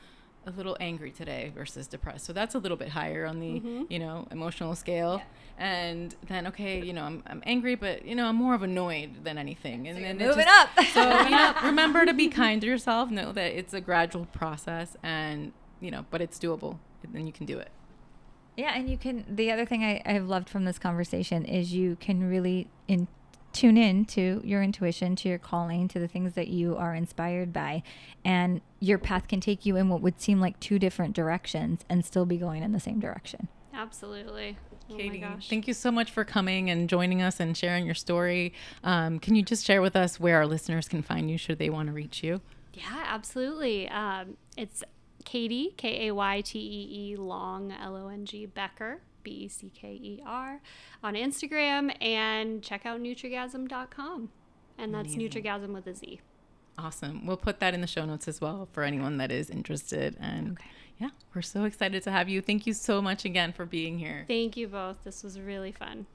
a 0.46 0.50
little 0.50 0.76
angry 0.81 1.11
today 1.11 1.52
versus 1.55 1.87
depressed." 1.87 2.24
So 2.24 2.33
that's 2.33 2.55
a 2.55 2.59
little 2.59 2.76
bit 2.76 2.88
higher 2.90 3.26
on 3.26 3.40
the, 3.40 3.61
mm-hmm. 3.61 3.83
you 3.88 3.98
know, 3.98 4.26
emotional 4.31 4.74
scale. 4.74 5.22
And 5.59 6.14
then 6.26 6.46
okay, 6.48 6.83
you 6.83 6.92
know, 6.92 7.05
I'm 7.05 7.22
I'm 7.26 7.42
angry, 7.46 7.74
but 7.74 8.05
you 8.05 8.14
know, 8.14 8.26
I'm 8.26 8.37
more 8.37 8.55
of 8.55 8.62
annoyed 8.62 9.24
than 9.24 9.38
anything. 9.38 9.88
And 9.88 9.96
then 9.98 10.20
it 10.20 10.26
moving 10.26 10.44
just- 10.44 10.78
up. 10.78 10.85
so 10.94 11.22
you 11.22 11.31
know, 11.31 11.55
remember 11.64 12.07
to 12.07 12.14
be 12.14 12.28
kind 12.28 12.61
to 12.61 12.66
yourself. 12.66 13.11
Know 13.11 13.33
that 13.33 13.57
it's 13.57 13.74
a 13.74 13.81
gradual 13.81 14.26
process, 14.26 14.96
and 15.02 15.52
you 15.81 15.90
know, 15.90 16.07
but 16.11 16.20
it's 16.20 16.38
doable, 16.38 16.78
and 17.02 17.14
then 17.14 17.26
you 17.26 17.33
can 17.33 17.46
do 17.46 17.59
it. 17.59 17.70
Yeah, 18.57 18.74
and 18.74 18.88
you 18.88 18.98
can. 18.98 19.24
The 19.28 19.50
other 19.50 19.64
thing 19.64 19.83
I, 19.83 20.02
I've 20.05 20.28
loved 20.28 20.48
from 20.48 20.64
this 20.64 20.78
conversation 20.78 21.44
is 21.44 21.72
you 21.72 21.96
can 21.96 22.28
really 22.28 22.68
in, 22.87 23.09
tune 23.52 23.76
in 23.76 24.04
to 24.06 24.40
your 24.44 24.62
intuition, 24.62 25.16
to 25.16 25.28
your 25.28 25.38
calling, 25.38 25.88
to 25.88 25.98
the 25.98 26.08
things 26.08 26.34
that 26.34 26.48
you 26.48 26.76
are 26.76 26.94
inspired 26.94 27.52
by, 27.52 27.82
and 28.24 28.60
your 28.80 28.98
path 28.98 29.28
can 29.28 29.40
take 29.40 29.64
you 29.66 29.76
in 29.76 29.88
what 29.88 30.00
would 30.00 30.20
seem 30.20 30.40
like 30.40 30.58
two 30.60 30.78
different 30.78 31.14
directions 31.14 31.84
and 31.88 32.04
still 32.04 32.26
be 32.26 32.36
going 32.36 32.62
in 32.62 32.72
the 32.72 32.80
same 32.80 33.00
direction. 33.00 33.48
Absolutely. 33.74 34.58
Oh 34.90 34.94
Kaytee, 34.94 35.22
my 35.22 35.28
gosh. 35.28 35.48
thank 35.48 35.66
you 35.66 35.74
so 35.74 35.90
much 35.90 36.10
for 36.10 36.24
coming 36.24 36.68
and 36.68 36.88
joining 36.88 37.22
us 37.22 37.40
and 37.40 37.56
sharing 37.56 37.86
your 37.86 37.94
story. 37.94 38.52
Um, 38.84 39.18
can 39.18 39.34
you 39.34 39.42
just 39.42 39.64
share 39.64 39.80
with 39.80 39.96
us 39.96 40.20
where 40.20 40.36
our 40.36 40.46
listeners 40.46 40.88
can 40.88 41.02
find 41.02 41.30
you 41.30 41.38
should 41.38 41.58
they 41.58 41.70
want 41.70 41.86
to 41.88 41.92
reach 41.92 42.22
you? 42.22 42.40
Yeah, 42.74 43.04
absolutely. 43.06 43.88
Um, 43.88 44.36
it's 44.56 44.82
Kaytee, 45.24 45.76
K 45.76 46.08
A 46.08 46.14
Y 46.14 46.40
T 46.42 46.58
E 46.58 47.12
E 47.12 47.16
Long, 47.16 47.72
L 47.72 47.96
O 47.96 48.08
N 48.08 48.26
G 48.26 48.46
Becker, 48.46 49.00
B 49.22 49.30
E 49.30 49.48
C 49.48 49.70
K 49.74 49.88
E 49.92 50.22
R, 50.26 50.61
on 51.02 51.14
Instagram 51.14 51.94
and 52.02 52.62
check 52.62 52.87
out 52.87 53.00
NutrigaZm.com. 53.00 54.30
And 54.78 54.94
that's 54.94 55.14
Amazing. 55.14 55.42
NutrigaZm 55.42 55.74
with 55.74 55.87
a 55.87 55.94
Z. 55.94 56.20
Awesome. 56.78 57.26
We'll 57.26 57.37
put 57.37 57.61
that 57.61 57.74
in 57.74 57.80
the 57.80 57.87
show 57.87 58.04
notes 58.04 58.26
as 58.28 58.40
well 58.40 58.68
for 58.72 58.82
anyone 58.82 59.18
that 59.18 59.30
is 59.30 59.50
interested. 59.50 60.16
And 60.18 60.58
yeah, 60.98 61.11
we're 61.35 61.42
so 61.42 61.64
excited 61.64 62.02
to 62.04 62.11
have 62.11 62.28
you. 62.28 62.40
Thank 62.40 62.66
you 62.66 62.72
so 62.72 63.02
much 63.02 63.24
again 63.24 63.52
for 63.52 63.66
being 63.66 63.98
here. 63.98 64.24
Thank 64.26 64.56
you 64.56 64.68
both. 64.68 65.04
This 65.04 65.22
was 65.22 65.38
really 65.38 65.72
fun. 65.72 66.06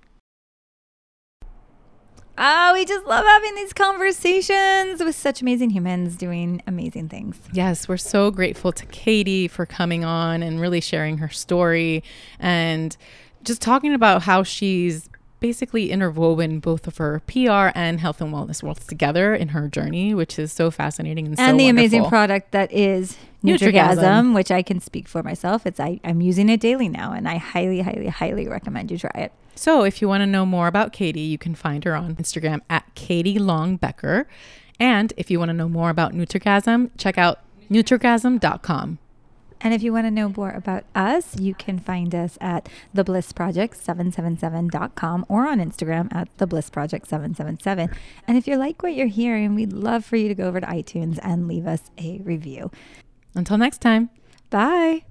Oh, 2.38 2.74
we 2.74 2.86
just 2.86 3.06
love 3.08 3.26
having 3.26 3.56
these 3.56 3.74
conversations 3.74 5.04
with 5.04 5.16
such 5.16 5.42
amazing 5.42 5.72
humans 5.72 6.16
doing 6.16 6.62
amazing 6.68 7.10
things. 7.10 7.40
Yes, 7.52 7.88
we're 7.88 7.98
so 7.98 8.30
grateful 8.30 8.72
to 8.74 8.86
Kaytee 8.86 9.50
for 9.50 9.66
coming 9.66 10.06
on 10.06 10.44
and 10.44 10.62
really 10.62 10.82
sharing 10.82 11.18
her 11.18 11.30
story 11.30 12.04
and 12.40 12.96
just 13.44 13.62
talking 13.62 13.94
about 13.94 14.24
how 14.24 14.44
she's 14.44 15.10
basically 15.40 15.92
interwoven 15.92 16.60
both 16.60 16.88
of 16.88 16.98
her 16.98 17.22
PR 17.28 17.72
and 17.76 18.00
health 18.00 18.22
and 18.22 18.34
wellness 18.34 18.62
worlds 18.64 18.86
together 18.86 19.34
in 19.36 19.50
her 19.50 19.68
journey, 19.68 20.14
which 20.14 20.38
is 20.40 20.52
so 20.52 20.70
fascinating 20.72 21.28
and, 21.28 21.38
so 21.38 21.44
and 21.44 21.60
the 21.60 21.68
amazing 21.70 22.06
product 22.06 22.52
that 22.52 22.72
is 22.72 23.18
NutrigaZm. 23.44 23.74
NutrigaZm, 23.74 24.36
which 24.36 24.52
I 24.52 24.62
can 24.62 24.80
speak 24.80 25.08
for 25.08 25.24
myself. 25.24 25.66
It's 25.66 25.80
I, 25.80 26.00
I'm 26.04 26.22
using 26.22 26.50
it 26.50 26.60
daily 26.60 26.90
now, 26.90 27.14
and 27.14 27.28
I 27.28 27.38
highly, 27.38 27.82
highly, 27.82 28.08
highly 28.08 28.48
recommend 28.48 28.92
you 28.92 28.98
try 28.98 29.12
it. 29.16 29.32
So, 29.58 29.84
if 29.84 30.02
you 30.02 30.08
want 30.08 30.22
to 30.22 30.28
know 30.28 30.46
more 30.46 30.68
about 30.68 30.94
Kaytee, 30.94 31.28
you 31.28 31.38
can 31.38 31.54
find 31.56 31.84
her 31.84 31.94
on 31.96 32.16
Instagram 32.16 32.62
at 32.70 32.96
Kaytee 32.96 33.38
Long 33.40 33.76
Becker. 33.76 34.28
And 34.80 35.12
if 35.18 35.30
you 35.32 35.40
want 35.40 35.50
to 35.50 35.54
know 35.54 35.68
more 35.68 35.90
about 35.90 36.14
NutrigaZm, 36.14 36.92
check 36.98 37.18
out 37.18 37.40
NutrigaZm.com. 37.70 39.00
And 39.60 39.74
if 39.74 39.82
you 39.82 39.92
want 39.92 40.06
to 40.06 40.12
know 40.12 40.30
more 40.30 40.52
about 40.52 40.84
us, 40.94 41.36
you 41.40 41.56
can 41.56 41.80
find 41.80 42.14
us 42.14 42.38
at 42.40 42.70
theblissproject777.com 42.96 45.26
or 45.28 45.48
on 45.48 45.58
Instagram 45.60 46.14
at 46.14 46.28
theblissproject777. 46.38 47.92
And 48.28 48.38
if 48.38 48.48
you 48.48 48.58
like 48.58 48.84
what 48.84 48.94
you're 48.94 49.08
hearing, 49.08 49.56
we'd 49.56 49.74
love 49.74 50.06
for 50.06 50.16
you 50.16 50.28
to 50.28 50.36
go 50.36 50.48
over 50.48 50.62
to 50.62 50.68
iTunes 50.68 51.18
and 51.24 51.48
leave 51.48 51.66
us 51.66 51.90
a 51.98 52.22
review. 52.24 52.70
Until 53.34 53.58
next 53.58 53.82
time. 53.82 54.12
Bye. 54.52 55.06